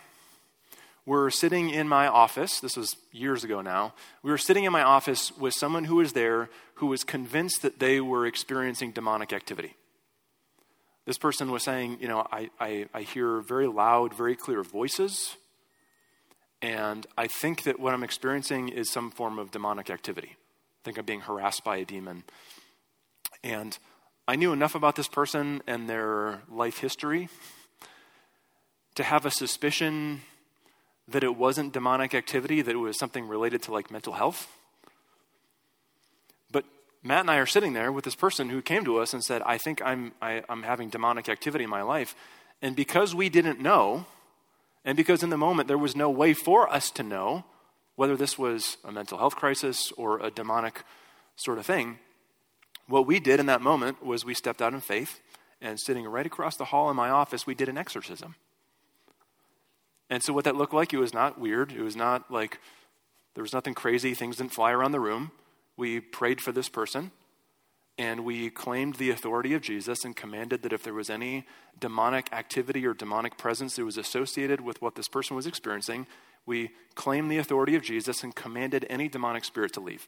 were 1.05 1.29
sitting 1.29 1.69
in 1.69 1.87
my 1.87 2.07
office. 2.07 2.59
This 2.59 2.77
was 2.77 2.95
years 3.11 3.43
ago 3.43 3.61
now. 3.61 3.93
We 4.23 4.31
were 4.31 4.37
sitting 4.37 4.63
in 4.63 4.71
my 4.71 4.83
office 4.83 5.35
with 5.37 5.53
someone 5.53 5.85
who 5.85 5.95
was 5.95 6.13
there 6.13 6.49
who 6.75 6.87
was 6.87 7.03
convinced 7.03 7.61
that 7.61 7.79
they 7.79 8.01
were 8.01 8.25
experiencing 8.25 8.91
demonic 8.91 9.31
activity. 9.31 9.75
This 11.05 11.17
person 11.17 11.51
was 11.51 11.63
saying, 11.63 11.97
You 12.01 12.07
know, 12.07 12.27
I, 12.31 12.49
I, 12.59 12.87
I 12.93 13.01
hear 13.01 13.39
very 13.41 13.67
loud, 13.67 14.13
very 14.13 14.35
clear 14.35 14.63
voices. 14.63 15.35
And 16.61 17.05
I 17.17 17.27
think 17.27 17.63
that 17.63 17.79
what 17.79 17.93
I'm 17.93 18.03
experiencing 18.03 18.69
is 18.69 18.91
some 18.91 19.11
form 19.11 19.39
of 19.39 19.51
demonic 19.51 19.89
activity. 19.89 20.31
I 20.35 20.81
think 20.83 20.97
I'm 20.97 21.05
being 21.05 21.21
harassed 21.21 21.63
by 21.63 21.77
a 21.77 21.85
demon. 21.85 22.23
And 23.43 23.77
I 24.27 24.35
knew 24.35 24.53
enough 24.53 24.73
about 24.73 24.95
this 24.95 25.07
person 25.07 25.61
and 25.67 25.87
their 25.87 26.41
life 26.49 26.79
history 26.79 27.29
to 28.95 29.03
have 29.03 29.25
a 29.25 29.31
suspicion 29.31 30.21
that 31.07 31.23
it 31.23 31.35
wasn't 31.35 31.73
demonic 31.73 32.15
activity, 32.15 32.61
that 32.61 32.71
it 32.71 32.79
was 32.79 32.97
something 32.97 33.27
related 33.27 33.61
to 33.63 33.71
like 33.71 33.91
mental 33.91 34.13
health. 34.13 34.47
But 36.51 36.65
Matt 37.03 37.21
and 37.21 37.29
I 37.29 37.37
are 37.37 37.45
sitting 37.45 37.73
there 37.73 37.91
with 37.91 38.05
this 38.05 38.15
person 38.15 38.49
who 38.49 38.61
came 38.61 38.83
to 38.85 38.97
us 38.97 39.13
and 39.13 39.23
said, 39.23 39.43
I 39.45 39.57
think 39.57 39.81
I'm, 39.83 40.13
I, 40.21 40.33
am 40.33 40.43
i 40.49 40.53
am 40.53 40.63
having 40.63 40.89
demonic 40.89 41.29
activity 41.29 41.65
in 41.65 41.69
my 41.69 41.83
life. 41.83 42.15
And 42.61 42.75
because 42.75 43.13
we 43.13 43.29
didn't 43.29 43.59
know, 43.59 44.05
and 44.85 44.95
because 44.95 45.23
in 45.23 45.31
the 45.31 45.37
moment 45.37 45.67
there 45.67 45.77
was 45.77 45.95
no 45.95 46.09
way 46.09 46.33
for 46.33 46.71
us 46.71 46.89
to 46.91 47.03
know 47.03 47.43
whether 47.95 48.15
this 48.15 48.37
was 48.37 48.77
a 48.85 48.91
mental 48.91 49.17
health 49.17 49.35
crisis 49.35 49.91
or 49.97 50.19
a 50.19 50.31
demonic 50.31 50.83
sort 51.35 51.57
of 51.57 51.65
thing, 51.65 51.99
what 52.87 53.07
we 53.07 53.19
did 53.19 53.39
in 53.39 53.47
that 53.47 53.61
moment 53.61 54.05
was 54.05 54.23
we 54.23 54.33
stepped 54.33 54.61
out 54.61 54.73
in 54.73 54.79
faith 54.79 55.19
and 55.61 55.79
sitting 55.79 56.05
right 56.05 56.25
across 56.25 56.55
the 56.55 56.65
hall 56.65 56.89
in 56.89 56.95
my 56.95 57.09
office, 57.09 57.47
we 57.47 57.55
did 57.55 57.67
an 57.67 57.77
exorcism. 57.77 58.35
And 60.09 60.21
so, 60.21 60.33
what 60.33 60.43
that 60.43 60.55
looked 60.55 60.73
like, 60.73 60.93
it 60.93 60.99
was 60.99 61.13
not 61.13 61.39
weird. 61.39 61.71
It 61.71 61.81
was 61.81 61.95
not 61.95 62.29
like 62.29 62.59
there 63.33 63.41
was 63.41 63.53
nothing 63.53 63.73
crazy. 63.73 64.13
Things 64.13 64.37
didn't 64.37 64.53
fly 64.53 64.71
around 64.71 64.91
the 64.91 64.99
room. 64.99 65.31
We 65.77 65.99
prayed 65.99 66.41
for 66.41 66.51
this 66.51 66.69
person 66.69 67.11
and 67.97 68.25
we 68.25 68.49
claimed 68.49 68.95
the 68.95 69.09
authority 69.09 69.53
of 69.53 69.61
Jesus 69.61 70.03
and 70.03 70.15
commanded 70.15 70.63
that 70.63 70.73
if 70.73 70.83
there 70.83 70.93
was 70.93 71.09
any 71.09 71.45
demonic 71.79 72.31
activity 72.33 72.85
or 72.85 72.93
demonic 72.93 73.37
presence 73.37 73.75
that 73.75 73.85
was 73.85 73.97
associated 73.97 74.59
with 74.61 74.81
what 74.81 74.95
this 74.95 75.07
person 75.07 75.35
was 75.35 75.47
experiencing, 75.47 76.05
we 76.45 76.71
claimed 76.93 77.31
the 77.31 77.37
authority 77.37 77.75
of 77.75 77.83
Jesus 77.83 78.23
and 78.23 78.35
commanded 78.35 78.85
any 78.89 79.07
demonic 79.07 79.45
spirit 79.45 79.73
to 79.73 79.79
leave. 79.79 80.07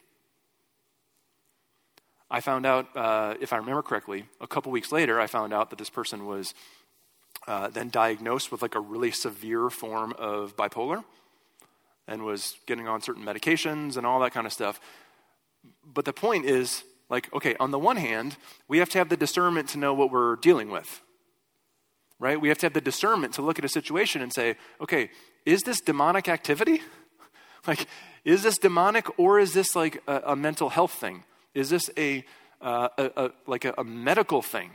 I 2.29 2.41
found 2.41 2.65
out, 2.65 2.95
uh, 2.95 3.35
if 3.39 3.53
I 3.53 3.57
remember 3.57 3.81
correctly, 3.81 4.25
a 4.41 4.47
couple 4.47 4.71
weeks 4.71 4.91
later, 4.91 5.19
I 5.19 5.27
found 5.27 5.53
out 5.53 5.69
that 5.69 5.79
this 5.79 5.89
person 5.89 6.25
was 6.25 6.53
uh, 7.47 7.69
then 7.69 7.89
diagnosed 7.89 8.51
with 8.51 8.61
like 8.61 8.75
a 8.75 8.81
really 8.81 9.11
severe 9.11 9.69
form 9.69 10.13
of 10.17 10.57
bipolar 10.57 11.05
and 12.05 12.23
was 12.23 12.57
getting 12.65 12.87
on 12.87 13.01
certain 13.01 13.23
medications 13.23 13.95
and 13.95 14.05
all 14.05 14.19
that 14.19 14.33
kind 14.33 14.45
of 14.45 14.51
stuff. 14.51 14.81
But 15.85 16.03
the 16.03 16.11
point 16.11 16.45
is, 16.45 16.83
like, 17.09 17.33
okay, 17.33 17.55
on 17.59 17.71
the 17.71 17.79
one 17.79 17.97
hand, 17.97 18.37
we 18.67 18.79
have 18.79 18.89
to 18.89 18.97
have 18.97 19.09
the 19.09 19.17
discernment 19.17 19.69
to 19.69 19.77
know 19.77 19.93
what 19.93 20.11
we're 20.11 20.35
dealing 20.37 20.69
with, 20.69 21.01
right? 22.19 22.39
We 22.39 22.49
have 22.49 22.57
to 22.59 22.65
have 22.65 22.73
the 22.73 22.81
discernment 22.81 23.33
to 23.35 23.41
look 23.41 23.57
at 23.59 23.65
a 23.65 23.69
situation 23.69 24.21
and 24.21 24.33
say, 24.33 24.57
okay, 24.81 25.09
is 25.45 25.63
this 25.63 25.79
demonic 25.79 26.27
activity? 26.27 26.81
like, 27.67 27.87
is 28.25 28.43
this 28.43 28.57
demonic 28.57 29.17
or 29.17 29.39
is 29.39 29.53
this 29.53 29.75
like 29.75 30.03
a, 30.07 30.21
a 30.27 30.35
mental 30.35 30.69
health 30.69 30.91
thing? 30.91 31.23
Is 31.53 31.69
this 31.69 31.89
a, 31.97 32.25
uh, 32.61 32.89
a, 32.97 33.11
a 33.15 33.31
like 33.45 33.65
a, 33.65 33.83
medical 33.83 34.41
thing? 34.41 34.71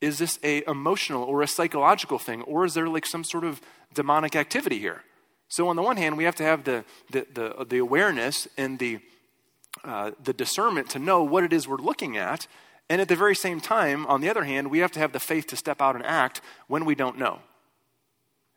Is 0.00 0.18
this 0.18 0.38
a 0.42 0.62
emotional 0.68 1.22
or 1.22 1.42
a 1.42 1.46
psychological 1.46 2.18
thing, 2.18 2.42
or 2.42 2.64
is 2.64 2.74
there 2.74 2.88
like 2.88 3.06
some 3.06 3.24
sort 3.24 3.44
of 3.44 3.60
demonic 3.94 4.36
activity 4.36 4.78
here? 4.78 5.04
So 5.48 5.68
on 5.68 5.76
the 5.76 5.82
one 5.82 5.96
hand, 5.96 6.16
we 6.16 6.24
have 6.24 6.34
to 6.36 6.42
have 6.42 6.64
the 6.64 6.84
the 7.10 7.26
the, 7.32 7.66
the 7.68 7.78
awareness 7.78 8.48
and 8.58 8.78
the 8.78 9.00
uh, 9.84 10.12
the 10.22 10.32
discernment 10.32 10.90
to 10.90 10.98
know 10.98 11.22
what 11.22 11.44
it 11.44 11.52
is 11.52 11.66
we're 11.66 11.76
looking 11.76 12.16
at. 12.16 12.46
And 12.88 13.00
at 13.00 13.08
the 13.08 13.16
very 13.16 13.34
same 13.34 13.60
time, 13.60 14.06
on 14.06 14.20
the 14.20 14.28
other 14.28 14.44
hand, 14.44 14.70
we 14.70 14.80
have 14.80 14.92
to 14.92 15.00
have 15.00 15.12
the 15.12 15.20
faith 15.20 15.46
to 15.48 15.56
step 15.56 15.80
out 15.80 15.96
and 15.96 16.04
act 16.04 16.40
when 16.66 16.84
we 16.84 16.94
don't 16.94 17.18
know. 17.18 17.40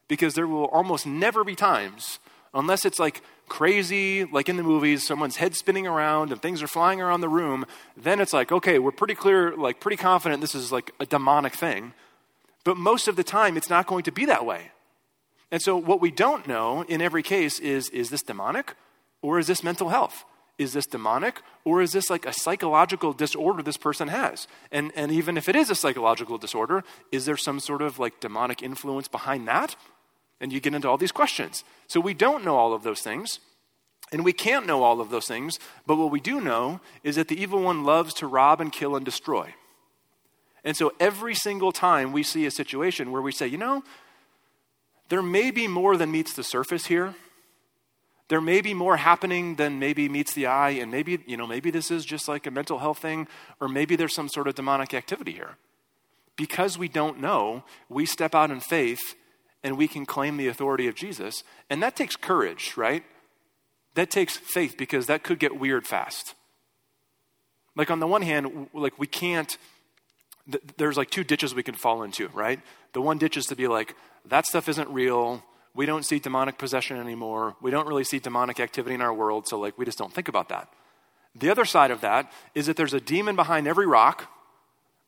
Because 0.07 0.33
there 0.33 0.47
will 0.47 0.65
almost 0.65 1.05
never 1.05 1.43
be 1.43 1.55
times, 1.55 2.19
unless 2.53 2.85
it's 2.85 2.99
like 2.99 3.21
crazy, 3.47 4.25
like 4.25 4.49
in 4.49 4.57
the 4.57 4.63
movies, 4.63 5.05
someone's 5.05 5.37
head 5.37 5.55
spinning 5.55 5.87
around 5.87 6.31
and 6.31 6.41
things 6.41 6.61
are 6.61 6.67
flying 6.67 7.01
around 7.01 7.21
the 7.21 7.29
room, 7.29 7.65
then 7.95 8.19
it's 8.19 8.33
like, 8.33 8.51
okay, 8.51 8.79
we're 8.79 8.91
pretty 8.91 9.15
clear, 9.15 9.55
like 9.55 9.79
pretty 9.79 9.97
confident 9.97 10.41
this 10.41 10.55
is 10.55 10.71
like 10.71 10.91
a 10.99 11.05
demonic 11.05 11.53
thing. 11.53 11.93
But 12.63 12.77
most 12.77 13.07
of 13.07 13.15
the 13.15 13.23
time, 13.23 13.57
it's 13.57 13.69
not 13.69 13.87
going 13.87 14.03
to 14.03 14.11
be 14.11 14.25
that 14.25 14.45
way. 14.45 14.71
And 15.51 15.61
so, 15.61 15.77
what 15.77 16.01
we 16.01 16.11
don't 16.11 16.47
know 16.47 16.81
in 16.83 17.01
every 17.01 17.23
case 17.23 17.59
is 17.59 17.89
is 17.89 18.09
this 18.09 18.23
demonic 18.23 18.75
or 19.21 19.39
is 19.39 19.47
this 19.47 19.63
mental 19.63 19.89
health? 19.89 20.25
Is 20.57 20.73
this 20.73 20.85
demonic 20.85 21.41
or 21.65 21.81
is 21.81 21.91
this 21.91 22.09
like 22.09 22.25
a 22.25 22.33
psychological 22.33 23.11
disorder 23.11 23.61
this 23.61 23.77
person 23.77 24.07
has? 24.07 24.47
And, 24.71 24.91
and 24.95 25.11
even 25.11 25.37
if 25.37 25.49
it 25.49 25.55
is 25.55 25.69
a 25.69 25.75
psychological 25.75 26.37
disorder, 26.37 26.83
is 27.11 27.25
there 27.25 27.37
some 27.37 27.59
sort 27.59 27.81
of 27.81 27.99
like 27.99 28.19
demonic 28.19 28.63
influence 28.63 29.07
behind 29.07 29.47
that? 29.47 29.75
And 30.39 30.53
you 30.53 30.59
get 30.59 30.73
into 30.73 30.87
all 30.87 30.97
these 30.97 31.11
questions. 31.11 31.63
So, 31.87 31.99
we 31.99 32.13
don't 32.13 32.43
know 32.43 32.57
all 32.57 32.73
of 32.73 32.83
those 32.83 33.01
things. 33.01 33.39
And 34.11 34.23
we 34.23 34.33
can't 34.33 34.67
know 34.67 34.83
all 34.83 35.01
of 35.01 35.09
those 35.09 35.27
things, 35.27 35.59
but 35.87 35.95
what 35.95 36.11
we 36.11 36.19
do 36.19 36.39
know 36.39 36.79
is 37.03 37.15
that 37.15 37.27
the 37.27 37.41
evil 37.41 37.61
one 37.61 37.83
loves 37.83 38.13
to 38.15 38.27
rob 38.27 38.61
and 38.61 38.71
kill 38.71 38.95
and 38.95 39.03
destroy. 39.03 39.55
And 40.63 40.77
so 40.77 40.93
every 40.99 41.35
single 41.35 41.71
time 41.71 42.11
we 42.11 42.23
see 42.23 42.45
a 42.45 42.51
situation 42.51 43.11
where 43.11 43.21
we 43.21 43.31
say, 43.31 43.47
you 43.47 43.57
know, 43.57 43.83
there 45.09 45.21
may 45.21 45.51
be 45.51 45.67
more 45.67 45.97
than 45.97 46.11
meets 46.11 46.33
the 46.33 46.43
surface 46.43 46.85
here. 46.85 47.13
There 48.27 48.41
may 48.41 48.61
be 48.61 48.73
more 48.73 48.97
happening 48.97 49.55
than 49.55 49.77
maybe 49.77 50.09
meets 50.09 50.33
the 50.33 50.47
eye, 50.47 50.71
and 50.71 50.91
maybe, 50.91 51.19
you 51.27 51.37
know, 51.37 51.45
maybe 51.45 51.69
this 51.69 51.91
is 51.91 52.05
just 52.05 52.27
like 52.27 52.47
a 52.47 52.51
mental 52.51 52.79
health 52.79 52.99
thing, 52.99 53.27
or 53.61 53.67
maybe 53.67 53.95
there's 53.95 54.15
some 54.15 54.29
sort 54.29 54.47
of 54.47 54.55
demonic 54.55 54.93
activity 54.93 55.31
here. 55.31 55.57
Because 56.35 56.77
we 56.77 56.87
don't 56.87 57.21
know, 57.21 57.63
we 57.87 58.05
step 58.05 58.33
out 58.33 58.51
in 58.51 58.59
faith 58.59 59.15
and 59.63 59.77
we 59.77 59.87
can 59.87 60.05
claim 60.05 60.37
the 60.37 60.47
authority 60.47 60.87
of 60.87 60.95
Jesus. 60.95 61.43
And 61.69 61.81
that 61.81 61.95
takes 61.95 62.15
courage, 62.15 62.73
right? 62.75 63.03
That 63.93 64.09
takes 64.09 64.35
faith 64.35 64.75
because 64.77 65.05
that 65.05 65.23
could 65.23 65.39
get 65.39 65.59
weird 65.59 65.87
fast. 65.87 66.35
Like, 67.75 67.91
on 67.91 67.99
the 67.99 68.07
one 68.07 68.21
hand, 68.21 68.69
like, 68.73 68.97
we 68.99 69.07
can't 69.07 69.57
there's 70.77 70.97
like 70.97 71.09
two 71.09 71.23
ditches 71.23 71.55
we 71.55 71.63
can 71.63 71.75
fall 71.75 72.03
into, 72.03 72.27
right? 72.29 72.59
The 72.93 73.01
one 73.01 73.17
ditch 73.17 73.37
is 73.37 73.45
to 73.47 73.55
be 73.55 73.67
like, 73.67 73.95
that 74.25 74.45
stuff 74.45 74.69
isn't 74.69 74.89
real. 74.89 75.43
We 75.75 75.85
don't 75.85 76.05
see 76.05 76.19
demonic 76.19 76.57
possession 76.57 76.97
anymore. 76.97 77.55
We 77.61 77.69
don't 77.69 77.87
really 77.87 78.05
see 78.05 78.19
demonic 78.19 78.61
activity 78.61 78.95
in 78.95 79.01
our 79.01 79.13
world, 79.13 79.47
so 79.47 79.59
like 79.59 79.77
we 79.77 79.83
just 79.85 79.97
don't 79.97 80.13
think 80.13 80.29
about 80.29 80.49
that. 80.49 80.69
The 81.35 81.49
other 81.49 81.65
side 81.65 81.91
of 81.91 81.99
that 82.01 82.31
is 82.55 82.67
that 82.67 82.77
there's 82.77 82.93
a 82.93 83.01
demon 83.01 83.35
behind 83.35 83.67
every 83.67 83.85
rock, 83.85 84.31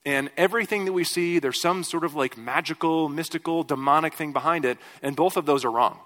and 0.06 0.30
everything 0.38 0.86
that 0.86 0.94
we 0.94 1.04
see, 1.04 1.40
there's 1.40 1.60
some 1.60 1.84
sort 1.84 2.04
of 2.04 2.16
like 2.16 2.38
magical, 2.38 3.08
mystical, 3.08 3.64
demonic 3.64 4.14
thing 4.14 4.34
behind 4.34 4.66
it, 4.66 4.78
and 5.02 5.16
both 5.16 5.38
of 5.38 5.46
those 5.46 5.64
are 5.64 5.72
wrong. 5.72 6.00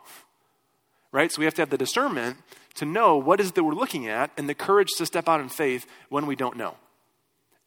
Right? 1.11 1.31
So 1.31 1.39
we 1.39 1.45
have 1.45 1.55
to 1.55 1.61
have 1.63 1.71
the 1.71 1.77
discernment 1.77 2.37
to 2.75 2.85
know 2.85 3.17
what 3.17 3.39
is 3.39 3.49
it 3.49 3.55
that 3.55 3.63
we're 3.63 3.73
looking 3.73 4.07
at 4.07 4.31
and 4.37 4.47
the 4.47 4.55
courage 4.55 4.89
to 4.97 5.05
step 5.05 5.27
out 5.27 5.41
in 5.41 5.49
faith 5.49 5.85
when 6.09 6.25
we 6.25 6.35
don't 6.35 6.55
know. 6.55 6.77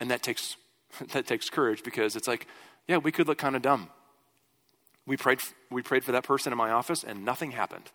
And 0.00 0.10
that 0.10 0.22
takes 0.22 0.56
that 1.12 1.26
takes 1.26 1.50
courage 1.50 1.82
because 1.82 2.14
it's 2.14 2.28
like, 2.28 2.46
yeah, 2.86 2.98
we 2.98 3.10
could 3.10 3.26
look 3.26 3.38
kind 3.38 3.56
of 3.56 3.62
dumb. 3.62 3.90
We 5.06 5.16
prayed, 5.16 5.40
we 5.70 5.82
prayed 5.82 6.04
for 6.04 6.12
that 6.12 6.24
person 6.24 6.52
in 6.52 6.58
my 6.58 6.70
office 6.70 7.04
and 7.04 7.24
nothing 7.24 7.50
happened. 7.52 7.90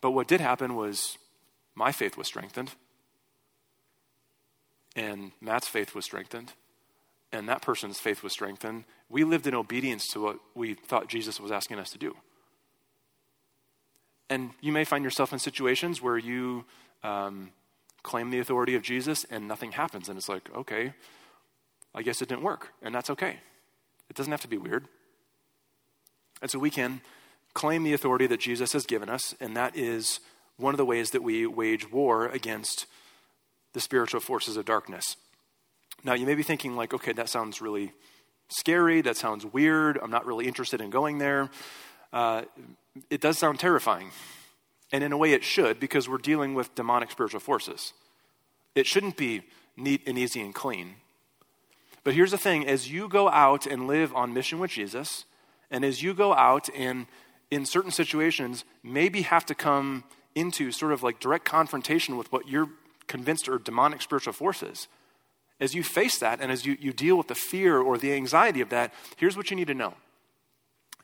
But 0.00 0.10
what 0.10 0.26
did 0.26 0.40
happen 0.40 0.74
was 0.74 1.16
my 1.74 1.92
faith 1.92 2.16
was 2.16 2.26
strengthened, 2.26 2.72
and 4.96 5.32
Matt's 5.40 5.68
faith 5.68 5.94
was 5.94 6.04
strengthened, 6.04 6.52
and 7.30 7.48
that 7.48 7.62
person's 7.62 7.98
faith 7.98 8.22
was 8.22 8.32
strengthened. 8.32 8.84
We 9.08 9.24
lived 9.24 9.46
in 9.46 9.54
obedience 9.54 10.08
to 10.08 10.20
what 10.20 10.38
we 10.54 10.74
thought 10.74 11.08
Jesus 11.08 11.40
was 11.40 11.52
asking 11.52 11.78
us 11.78 11.90
to 11.90 11.98
do. 11.98 12.16
And 14.28 14.50
you 14.60 14.72
may 14.72 14.84
find 14.84 15.04
yourself 15.04 15.32
in 15.32 15.38
situations 15.38 16.02
where 16.02 16.18
you 16.18 16.64
um, 17.04 17.50
claim 18.02 18.30
the 18.30 18.38
authority 18.38 18.74
of 18.74 18.82
Jesus 18.82 19.24
and 19.30 19.46
nothing 19.46 19.72
happens. 19.72 20.08
And 20.08 20.18
it's 20.18 20.28
like, 20.28 20.48
okay, 20.54 20.94
I 21.94 22.02
guess 22.02 22.22
it 22.22 22.28
didn't 22.28 22.42
work. 22.42 22.72
And 22.82 22.94
that's 22.94 23.10
okay. 23.10 23.38
It 24.12 24.16
doesn't 24.16 24.30
have 24.30 24.42
to 24.42 24.48
be 24.48 24.58
weird. 24.58 24.88
And 26.42 26.50
so 26.50 26.58
we 26.58 26.68
can 26.68 27.00
claim 27.54 27.82
the 27.82 27.94
authority 27.94 28.26
that 28.26 28.40
Jesus 28.40 28.74
has 28.74 28.84
given 28.84 29.08
us, 29.08 29.34
and 29.40 29.56
that 29.56 29.74
is 29.74 30.20
one 30.58 30.74
of 30.74 30.76
the 30.76 30.84
ways 30.84 31.12
that 31.12 31.22
we 31.22 31.46
wage 31.46 31.90
war 31.90 32.26
against 32.26 32.84
the 33.72 33.80
spiritual 33.80 34.20
forces 34.20 34.58
of 34.58 34.66
darkness. 34.66 35.16
Now, 36.04 36.12
you 36.12 36.26
may 36.26 36.34
be 36.34 36.42
thinking, 36.42 36.76
like, 36.76 36.92
okay, 36.92 37.14
that 37.14 37.30
sounds 37.30 37.62
really 37.62 37.94
scary. 38.48 39.00
That 39.00 39.16
sounds 39.16 39.46
weird. 39.46 39.98
I'm 40.02 40.10
not 40.10 40.26
really 40.26 40.46
interested 40.46 40.82
in 40.82 40.90
going 40.90 41.16
there. 41.16 41.48
Uh, 42.12 42.42
it 43.08 43.22
does 43.22 43.38
sound 43.38 43.60
terrifying. 43.60 44.10
And 44.92 45.02
in 45.02 45.12
a 45.12 45.16
way, 45.16 45.32
it 45.32 45.42
should, 45.42 45.80
because 45.80 46.06
we're 46.06 46.18
dealing 46.18 46.52
with 46.52 46.74
demonic 46.74 47.10
spiritual 47.10 47.40
forces. 47.40 47.94
It 48.74 48.86
shouldn't 48.86 49.16
be 49.16 49.44
neat 49.74 50.02
and 50.06 50.18
easy 50.18 50.42
and 50.42 50.54
clean. 50.54 50.96
But 52.04 52.14
here's 52.14 52.32
the 52.32 52.38
thing 52.38 52.66
as 52.66 52.90
you 52.90 53.08
go 53.08 53.28
out 53.28 53.66
and 53.66 53.86
live 53.86 54.14
on 54.14 54.34
mission 54.34 54.58
with 54.58 54.72
Jesus, 54.72 55.24
and 55.70 55.84
as 55.84 56.02
you 56.02 56.14
go 56.14 56.34
out 56.34 56.68
and 56.76 57.06
in 57.50 57.66
certain 57.66 57.90
situations 57.90 58.64
maybe 58.82 59.22
have 59.22 59.46
to 59.46 59.54
come 59.54 60.04
into 60.34 60.72
sort 60.72 60.92
of 60.92 61.02
like 61.02 61.20
direct 61.20 61.44
confrontation 61.44 62.16
with 62.16 62.32
what 62.32 62.48
you're 62.48 62.70
convinced 63.06 63.48
are 63.48 63.58
demonic 63.58 64.02
spiritual 64.02 64.32
forces, 64.32 64.88
as 65.60 65.74
you 65.74 65.84
face 65.84 66.18
that 66.18 66.40
and 66.40 66.50
as 66.50 66.66
you, 66.66 66.76
you 66.80 66.92
deal 66.92 67.16
with 67.16 67.28
the 67.28 67.34
fear 67.34 67.78
or 67.78 67.96
the 67.96 68.12
anxiety 68.12 68.60
of 68.60 68.70
that, 68.70 68.92
here's 69.16 69.36
what 69.36 69.50
you 69.50 69.56
need 69.56 69.68
to 69.68 69.74
know. 69.74 69.94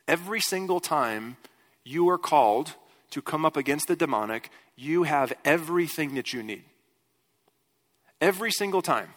Every 0.08 0.40
single 0.40 0.80
time 0.80 1.36
you 1.84 2.08
are 2.08 2.18
called 2.18 2.74
to 3.10 3.22
come 3.22 3.44
up 3.44 3.56
against 3.56 3.88
the 3.88 3.96
demonic, 3.96 4.50
you 4.74 5.04
have 5.04 5.32
everything 5.44 6.14
that 6.14 6.32
you 6.32 6.42
need. 6.42 6.64
Every 8.20 8.50
single 8.50 8.82
time. 8.82 9.10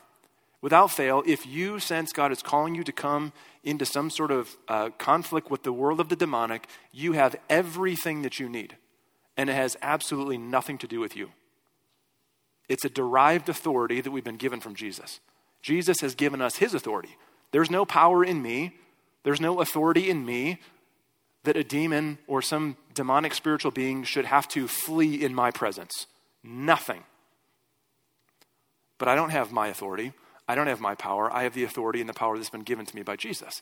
Without 0.62 0.92
fail, 0.92 1.24
if 1.26 1.46
you 1.46 1.80
sense 1.80 2.14
God 2.14 2.32
is 2.32 2.44
calling 2.44 2.76
you 2.76 2.84
to 2.84 2.92
come 2.92 3.34
into 3.64 3.86
some 3.86 4.10
sort 4.10 4.32
of 4.32 4.58
uh, 4.68 4.90
conflict 4.98 5.50
with 5.50 5.64
the 5.64 5.74
world 5.74 6.00
of 6.00 6.10
the 6.10 6.16
demonic, 6.16 6.68
you 6.92 7.14
have 7.14 7.36
everything 7.50 8.22
that 8.22 8.40
you 8.40 8.48
need. 8.48 8.78
And 9.36 9.50
it 9.50 9.54
has 9.54 9.76
absolutely 9.82 10.38
nothing 10.38 10.78
to 10.80 10.88
do 10.88 11.00
with 11.00 11.16
you. 11.16 11.32
It's 12.70 12.86
a 12.86 12.90
derived 12.90 13.50
authority 13.50 14.02
that 14.02 14.12
we've 14.12 14.24
been 14.24 14.38
given 14.38 14.60
from 14.60 14.76
Jesus. 14.76 15.20
Jesus 15.62 16.02
has 16.02 16.16
given 16.16 16.42
us 16.42 16.58
his 16.58 16.74
authority. 16.74 17.18
There's 17.52 17.72
no 17.72 17.84
power 17.84 18.24
in 18.24 18.42
me, 18.42 18.78
there's 19.24 19.42
no 19.42 19.62
authority 19.62 20.10
in 20.10 20.26
me 20.26 20.60
that 21.44 21.58
a 21.58 21.64
demon 21.64 22.20
or 22.28 22.42
some 22.42 22.78
demonic 22.94 23.34
spiritual 23.34 23.72
being 23.72 24.04
should 24.04 24.26
have 24.26 24.48
to 24.50 24.68
flee 24.68 25.24
in 25.24 25.34
my 25.34 25.50
presence. 25.52 26.06
Nothing. 26.44 27.04
But 28.98 29.08
I 29.08 29.16
don't 29.16 29.32
have 29.32 29.52
my 29.52 29.68
authority. 29.68 30.14
I 30.52 30.56
don't 30.56 30.68
have 30.68 30.82
my 30.82 30.96
power. 30.96 31.32
I 31.32 31.44
have 31.44 31.54
the 31.54 31.64
authority 31.64 32.02
and 32.02 32.10
the 32.10 32.14
power 32.14 32.36
that's 32.36 32.50
been 32.50 32.64
given 32.64 32.86
to 32.86 32.94
me 32.94 33.04
by 33.04 33.16
Jesus. 33.16 33.62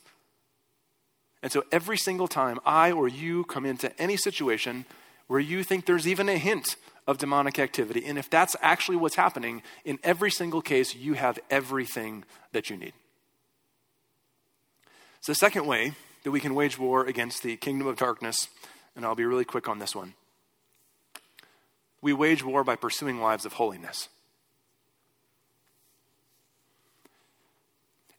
And 1.44 1.52
so 1.52 1.64
every 1.72 1.98
single 1.98 2.28
time 2.28 2.60
I 2.66 2.92
or 2.92 3.08
you 3.08 3.44
come 3.44 3.64
into 3.64 3.96
any 4.02 4.18
situation 4.18 4.86
where 5.28 5.40
you 5.40 5.64
think 5.64 5.86
there's 5.86 6.08
even 6.08 6.28
a 6.28 6.40
hint 6.40 6.78
of 7.06 7.20
demonic 7.20 7.60
activity, 7.60 8.04
and 8.08 8.18
if 8.18 8.28
that's 8.28 8.56
actually 8.60 8.98
what's 8.98 9.14
happening, 9.14 9.62
in 9.86 10.00
every 10.02 10.32
single 10.32 10.64
case, 10.64 10.96
you 10.96 11.14
have 11.14 11.38
everything 11.52 12.24
that 12.54 12.72
you 12.72 12.76
need. 12.76 12.94
So, 15.22 15.32
the 15.32 15.36
second 15.36 15.68
way 15.68 15.94
that 16.24 16.32
we 16.32 16.40
can 16.40 16.56
wage 16.56 16.80
war 16.80 17.06
against 17.06 17.44
the 17.44 17.56
kingdom 17.58 17.86
of 17.86 17.98
darkness, 17.98 18.48
and 18.96 19.06
I'll 19.06 19.14
be 19.14 19.26
really 19.26 19.46
quick 19.46 19.70
on 19.70 19.78
this 19.78 19.96
one. 19.96 20.16
We 22.02 22.14
wage 22.14 22.44
war 22.44 22.64
by 22.64 22.76
pursuing 22.76 23.22
lives 23.22 23.46
of 23.46 23.54
holiness. 23.54 24.10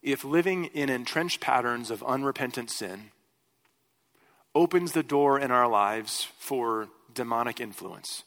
If 0.03 0.25
living 0.25 0.67
in 0.67 0.89
entrenched 0.89 1.41
patterns 1.41 1.91
of 1.91 2.03
unrepentant 2.03 2.71
sin 2.71 3.11
opens 4.55 4.93
the 4.93 5.03
door 5.03 5.39
in 5.39 5.51
our 5.51 5.69
lives 5.69 6.27
for 6.39 6.89
demonic 7.13 7.61
influence, 7.61 8.25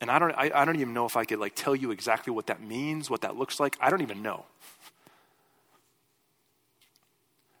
and 0.00 0.10
I 0.10 0.18
don't, 0.18 0.32
I, 0.32 0.50
I 0.54 0.64
don't 0.64 0.76
even 0.76 0.94
know 0.94 1.06
if 1.06 1.16
I 1.16 1.24
could 1.24 1.38
like 1.40 1.54
tell 1.54 1.76
you 1.76 1.90
exactly 1.90 2.32
what 2.32 2.46
that 2.46 2.62
means, 2.62 3.10
what 3.10 3.20
that 3.22 3.36
looks 3.36 3.60
like. 3.60 3.76
I 3.80 3.90
don't 3.90 4.00
even 4.00 4.22
know. 4.22 4.46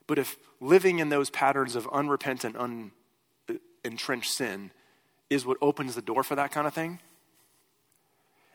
But 0.06 0.18
if 0.18 0.36
living 0.60 0.98
in 0.98 1.08
those 1.08 1.30
patterns 1.30 1.76
of 1.76 1.88
unrepentant, 1.92 2.56
un, 2.56 2.92
entrenched 3.84 4.32
sin 4.32 4.70
is 5.28 5.46
what 5.46 5.58
opens 5.60 5.94
the 5.94 6.02
door 6.02 6.22
for 6.22 6.34
that 6.34 6.50
kind 6.50 6.66
of 6.66 6.74
thing, 6.74 6.98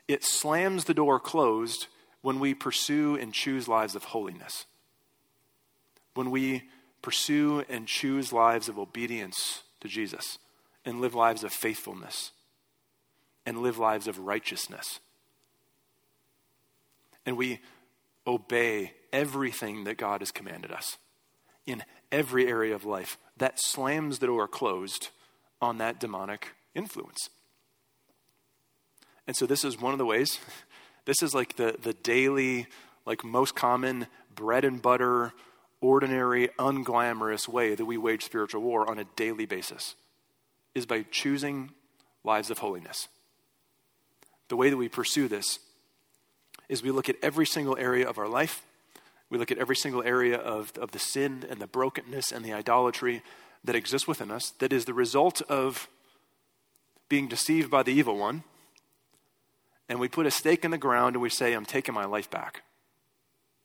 it 0.08 0.24
slams 0.24 0.86
the 0.86 0.94
door 0.94 1.20
closed 1.20 1.88
when 2.26 2.40
we 2.40 2.56
pursue 2.56 3.16
and 3.16 3.32
choose 3.32 3.68
lives 3.68 3.94
of 3.94 4.06
holiness. 4.06 4.66
When 6.16 6.32
we 6.32 6.64
pursue 7.04 7.64
and 7.70 7.86
choose 7.86 8.34
lives 8.34 8.68
of 8.68 8.80
obedience 8.80 9.62
to 9.82 9.88
Jesus 9.88 10.40
and 10.84 11.02
live 11.02 11.14
lives 11.14 11.44
of 11.44 11.54
faithfulness 11.54 12.32
and 13.46 13.60
live 13.60 13.78
lives 13.78 14.08
of 14.08 14.18
righteousness. 14.18 15.00
And 17.28 17.38
we 17.38 17.60
obey 18.26 18.94
everything 19.14 19.84
that 19.84 19.98
God 19.98 20.22
has 20.22 20.32
commanded 20.32 20.72
us. 20.72 20.98
in 21.66 21.84
every 22.12 22.48
area 22.48 22.76
of 22.76 22.86
life 22.86 23.18
that 23.38 23.60
slams 23.60 24.20
the 24.20 24.28
door 24.28 24.48
closed 24.48 25.10
on 25.62 25.78
that 25.80 26.00
demonic 26.00 26.50
influence. 26.74 27.30
And 29.28 29.36
so 29.36 29.46
this 29.46 29.66
is 29.66 29.80
one 29.80 29.94
of 29.94 29.98
the 29.98 30.06
ways. 30.06 30.40
This 31.06 31.22
is 31.22 31.34
like 31.34 31.56
the, 31.56 31.76
the 31.82 31.94
daily, 31.94 32.68
like 33.06 33.24
most 33.24 33.56
common 33.56 34.08
bread 34.34 34.66
and 34.66 34.82
butter, 34.82 35.34
ordinary, 35.82 36.50
unglamorous 36.60 37.48
way 37.48 37.76
that 37.76 37.86
we 37.86 37.98
wage 37.98 38.24
spiritual 38.24 38.62
war 38.62 38.90
on 38.90 39.00
a 39.00 39.06
daily 39.16 39.46
basis 39.46 39.96
is 40.74 40.86
by 40.86 41.06
choosing 41.10 41.72
lives 42.24 42.50
of 42.50 42.60
holiness. 42.60 43.08
The 44.50 44.56
way 44.56 44.70
that 44.70 44.78
we 44.78 44.90
pursue 44.90 45.28
this 45.28 45.60
is 46.68 46.84
we 46.84 46.92
look 46.92 47.10
at 47.10 47.16
every 47.22 47.46
single 47.46 47.78
area 47.78 48.08
of 48.08 48.18
our 48.18 48.28
life. 48.28 48.64
We 49.30 49.38
look 49.38 49.52
at 49.52 49.58
every 49.58 49.76
single 49.76 50.04
area 50.04 50.38
of, 50.38 50.72
of 50.78 50.92
the 50.92 51.00
sin 51.00 51.46
and 51.50 51.60
the 51.60 51.68
brokenness 51.68 52.32
and 52.32 52.44
the 52.44 52.54
idolatry 52.54 53.22
that 53.64 53.76
exists 53.76 54.08
within 54.08 54.32
us 54.32 54.52
that 54.60 54.74
is 54.74 54.86
the 54.86 54.94
result 54.94 55.42
of 55.44 55.88
being 57.10 57.28
deceived 57.28 57.70
by 57.70 57.84
the 57.84 57.92
evil 57.92 58.18
one. 58.18 58.44
And 59.88 60.00
we 60.00 60.08
put 60.08 60.26
a 60.26 60.32
stake 60.32 60.66
in 60.66 60.72
the 60.72 60.78
ground 60.78 61.16
and 61.16 61.22
we 61.22 61.30
say, 61.30 61.54
I'm 61.54 61.66
taking 61.66 61.94
my 61.94 62.06
life 62.06 62.30
back. 62.30 62.64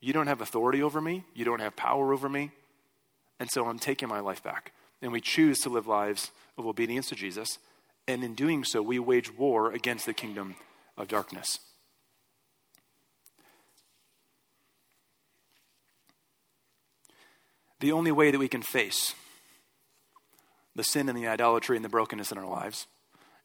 You 0.00 0.12
don't 0.12 0.26
have 0.26 0.40
authority 0.40 0.83
over 0.83 1.00
me, 1.00 1.24
you 1.35 1.44
don't 1.44 1.61
have 1.61 1.76
power 1.76 2.12
over 2.12 2.28
me, 2.28 2.52
and 3.38 3.50
so 3.50 3.66
I'm 3.66 3.78
taking 3.78 4.09
my 4.09 4.20
life 4.20 4.42
back. 4.42 4.72
And 5.02 5.12
we 5.12 5.20
choose 5.20 5.61
to 5.61 5.68
live 5.68 5.87
lives 5.87 6.30
of 6.56 6.66
obedience 6.66 7.09
to 7.09 7.14
Jesus, 7.14 7.59
and 8.09 8.24
in 8.24 8.35
doing 8.35 8.64
so, 8.64 8.83
we 8.83 8.98
wage 8.98 9.37
war 9.37 9.72
against 9.72 10.06
the 10.06 10.14
kingdom 10.14 10.56
of 10.96 11.09
darkness. 11.09 11.59
The 17.80 17.92
only 17.92 18.12
way 18.12 18.30
that 18.30 18.38
we 18.38 18.48
can 18.48 18.62
face 18.62 19.14
the 20.76 20.85
sin 20.85 21.09
and 21.09 21.18
the 21.18 21.26
idolatry 21.26 21.76
and 21.76 21.85
the 21.85 21.88
brokenness 21.88 22.30
in 22.30 22.38
our 22.38 22.46
lives, 22.46 22.87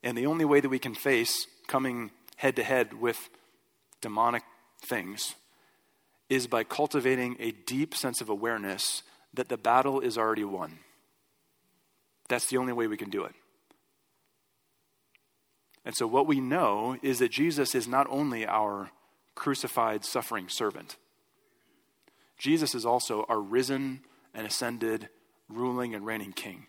and 0.03 0.17
the 0.17 0.25
only 0.25 0.45
way 0.45 0.59
that 0.59 0.69
we 0.69 0.79
can 0.79 0.93
face 0.93 1.47
coming 1.67 2.11
head 2.35 2.55
to 2.57 2.63
head 2.63 2.93
with 2.93 3.29
demonic 4.01 4.43
things, 4.81 5.35
is 6.29 6.47
by 6.47 6.63
cultivating 6.63 7.37
a 7.39 7.51
deep 7.51 7.95
sense 7.95 8.21
of 8.21 8.29
awareness 8.29 9.03
that 9.33 9.49
the 9.49 9.57
battle 9.57 9.99
is 9.99 10.17
already 10.17 10.43
won. 10.43 10.79
That's 12.27 12.47
the 12.47 12.57
only 12.57 12.73
way 12.73 12.87
we 12.87 12.97
can 12.97 13.09
do 13.09 13.23
it. 13.23 13.33
And 15.83 15.95
so, 15.95 16.07
what 16.07 16.25
we 16.25 16.39
know 16.39 16.97
is 17.03 17.19
that 17.19 17.31
Jesus 17.31 17.75
is 17.75 17.87
not 17.87 18.07
only 18.09 18.45
our 18.45 18.89
crucified, 19.35 20.03
suffering 20.03 20.49
servant, 20.49 20.97
Jesus 22.39 22.73
is 22.73 22.85
also 22.85 23.25
our 23.29 23.39
risen 23.39 24.01
and 24.33 24.47
ascended, 24.47 25.09
ruling 25.47 25.93
and 25.93 26.05
reigning 26.05 26.33
King, 26.33 26.67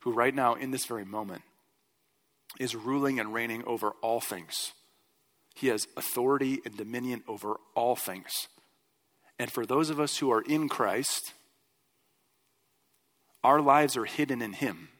who 0.00 0.12
right 0.12 0.34
now, 0.34 0.54
in 0.54 0.70
this 0.70 0.86
very 0.86 1.04
moment, 1.04 1.42
is 2.60 2.76
ruling 2.76 3.18
and 3.18 3.34
reigning 3.34 3.64
over 3.66 3.90
all 4.00 4.20
things. 4.20 4.72
He 5.56 5.68
has 5.68 5.88
authority 5.96 6.60
and 6.66 6.76
dominion 6.76 7.22
over 7.26 7.56
all 7.74 7.96
things. 7.96 8.30
And 9.38 9.50
for 9.50 9.64
those 9.64 9.88
of 9.88 9.98
us 9.98 10.18
who 10.18 10.30
are 10.30 10.42
in 10.42 10.68
Christ, 10.68 11.32
our 13.42 13.62
lives 13.62 13.96
are 13.96 14.04
hidden 14.04 14.42
in 14.42 14.52
Him, 14.52 14.90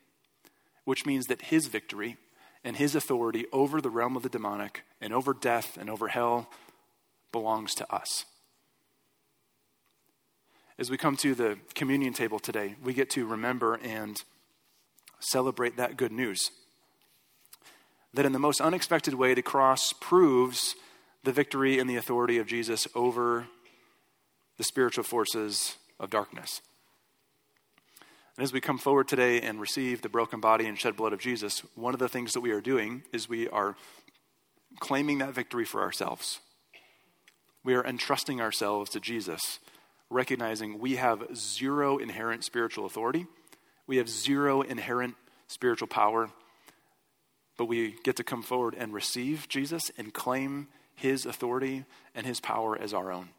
which 0.84 1.04
means 1.04 1.26
that 1.26 1.42
His 1.42 1.66
victory 1.66 2.16
and 2.64 2.74
His 2.74 2.94
authority 2.94 3.44
over 3.52 3.82
the 3.82 3.90
realm 3.90 4.16
of 4.16 4.22
the 4.22 4.30
demonic 4.30 4.82
and 4.98 5.12
over 5.12 5.34
death 5.34 5.76
and 5.76 5.90
over 5.90 6.08
hell 6.08 6.48
belongs 7.32 7.74
to 7.74 7.94
us. 7.94 8.24
As 10.78 10.90
we 10.90 10.96
come 10.96 11.16
to 11.16 11.34
the 11.34 11.58
communion 11.74 12.14
table 12.14 12.38
today, 12.38 12.76
we 12.82 12.94
get 12.94 13.10
to 13.10 13.26
remember 13.26 13.74
and 13.82 14.22
celebrate 15.20 15.76
that 15.76 15.98
good 15.98 16.12
news. 16.12 16.50
That 18.16 18.24
in 18.24 18.32
the 18.32 18.38
most 18.38 18.62
unexpected 18.62 19.12
way, 19.12 19.34
the 19.34 19.42
cross 19.42 19.92
proves 19.92 20.74
the 21.22 21.32
victory 21.32 21.78
and 21.78 21.88
the 21.88 21.96
authority 21.96 22.38
of 22.38 22.46
Jesus 22.46 22.88
over 22.94 23.46
the 24.56 24.64
spiritual 24.64 25.04
forces 25.04 25.76
of 26.00 26.08
darkness. 26.08 26.62
And 28.38 28.42
as 28.42 28.54
we 28.54 28.60
come 28.62 28.78
forward 28.78 29.06
today 29.06 29.42
and 29.42 29.60
receive 29.60 30.00
the 30.00 30.08
broken 30.08 30.40
body 30.40 30.64
and 30.64 30.78
shed 30.78 30.96
blood 30.96 31.12
of 31.12 31.20
Jesus, 31.20 31.60
one 31.74 31.92
of 31.92 32.00
the 32.00 32.08
things 32.08 32.32
that 32.32 32.40
we 32.40 32.52
are 32.52 32.62
doing 32.62 33.02
is 33.12 33.28
we 33.28 33.50
are 33.50 33.76
claiming 34.80 35.18
that 35.18 35.34
victory 35.34 35.66
for 35.66 35.82
ourselves. 35.82 36.40
We 37.64 37.74
are 37.74 37.84
entrusting 37.84 38.40
ourselves 38.40 38.88
to 38.92 39.00
Jesus, 39.00 39.58
recognizing 40.08 40.78
we 40.78 40.96
have 40.96 41.36
zero 41.36 41.98
inherent 41.98 42.44
spiritual 42.44 42.86
authority, 42.86 43.26
we 43.86 43.98
have 43.98 44.08
zero 44.08 44.62
inherent 44.62 45.16
spiritual 45.48 45.88
power, 45.88 46.30
but 47.56 47.66
we 47.66 47.96
get 48.04 48.16
to 48.16 48.24
come 48.24 48.42
forward 48.42 48.74
and 48.78 48.92
receive 48.92 49.48
Jesus 49.48 49.90
and 49.96 50.12
claim 50.12 50.68
his 50.94 51.26
authority 51.26 51.84
and 52.14 52.26
his 52.26 52.40
power 52.40 52.78
as 52.78 52.94
our 52.94 53.12
own 53.12 53.30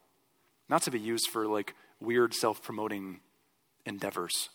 not 0.68 0.82
to 0.82 0.90
be 0.90 1.00
used 1.00 1.28
for 1.28 1.46
like 1.46 1.74
weird 2.00 2.34
self 2.34 2.62
promoting 2.62 3.20
endeavors. 3.86 4.50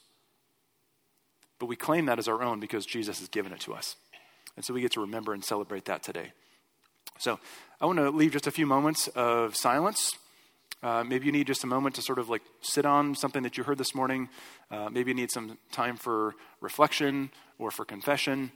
But 1.60 1.66
we 1.68 1.76
claim 1.76 2.06
that 2.06 2.20
as 2.20 2.28
our 2.28 2.42
own 2.44 2.60
because 2.60 2.86
Jesus 2.86 3.20
has 3.20 3.30
given 3.30 3.52
it 3.52 3.62
to 3.62 3.74
us. 3.74 3.96
And 4.56 4.64
so 4.64 4.74
we 4.74 4.82
get 4.82 4.92
to 4.94 5.02
remember 5.02 5.34
and 5.34 5.44
celebrate 5.44 5.86
that 5.86 6.04
today. 6.04 6.32
So 7.20 7.40
I 7.80 7.86
want 7.86 8.00
to 8.00 8.10
leave 8.10 8.32
just 8.32 8.48
a 8.48 8.52
few 8.52 8.66
moments 8.66 9.08
of 9.10 9.56
silence. 9.56 10.18
Uh, 10.82 11.04
maybe 11.04 11.26
you 11.26 11.32
need 11.32 11.48
just 11.48 11.64
a 11.64 11.68
moment 11.68 11.96
to 11.96 12.02
sort 12.02 12.20
of 12.20 12.30
like 12.30 12.42
sit 12.62 12.86
on 12.86 13.16
something 13.16 13.44
that 13.44 13.58
you 13.58 13.64
heard 13.64 13.78
this 13.78 13.96
morning. 13.96 14.30
Uh, 14.70 14.90
maybe 14.92 15.12
you 15.12 15.16
need 15.16 15.32
some 15.32 15.58
time 15.72 15.96
for 15.96 16.36
reflection 16.60 17.32
or 17.58 17.72
for 17.72 17.86
confession. 17.86 18.52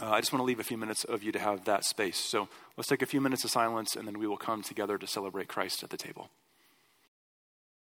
Uh, 0.00 0.10
I 0.10 0.20
just 0.20 0.32
want 0.32 0.40
to 0.40 0.44
leave 0.44 0.60
a 0.60 0.64
few 0.64 0.78
minutes 0.78 1.04
of 1.04 1.22
you 1.22 1.32
to 1.32 1.38
have 1.38 1.64
that 1.64 1.84
space. 1.84 2.18
So 2.18 2.48
let's 2.76 2.88
take 2.88 3.02
a 3.02 3.06
few 3.06 3.20
minutes 3.20 3.44
of 3.44 3.50
silence 3.50 3.96
and 3.96 4.06
then 4.06 4.18
we 4.18 4.26
will 4.26 4.36
come 4.36 4.62
together 4.62 4.98
to 4.98 5.06
celebrate 5.06 5.48
Christ 5.48 5.82
at 5.82 5.90
the 5.90 5.96
table. 5.96 6.30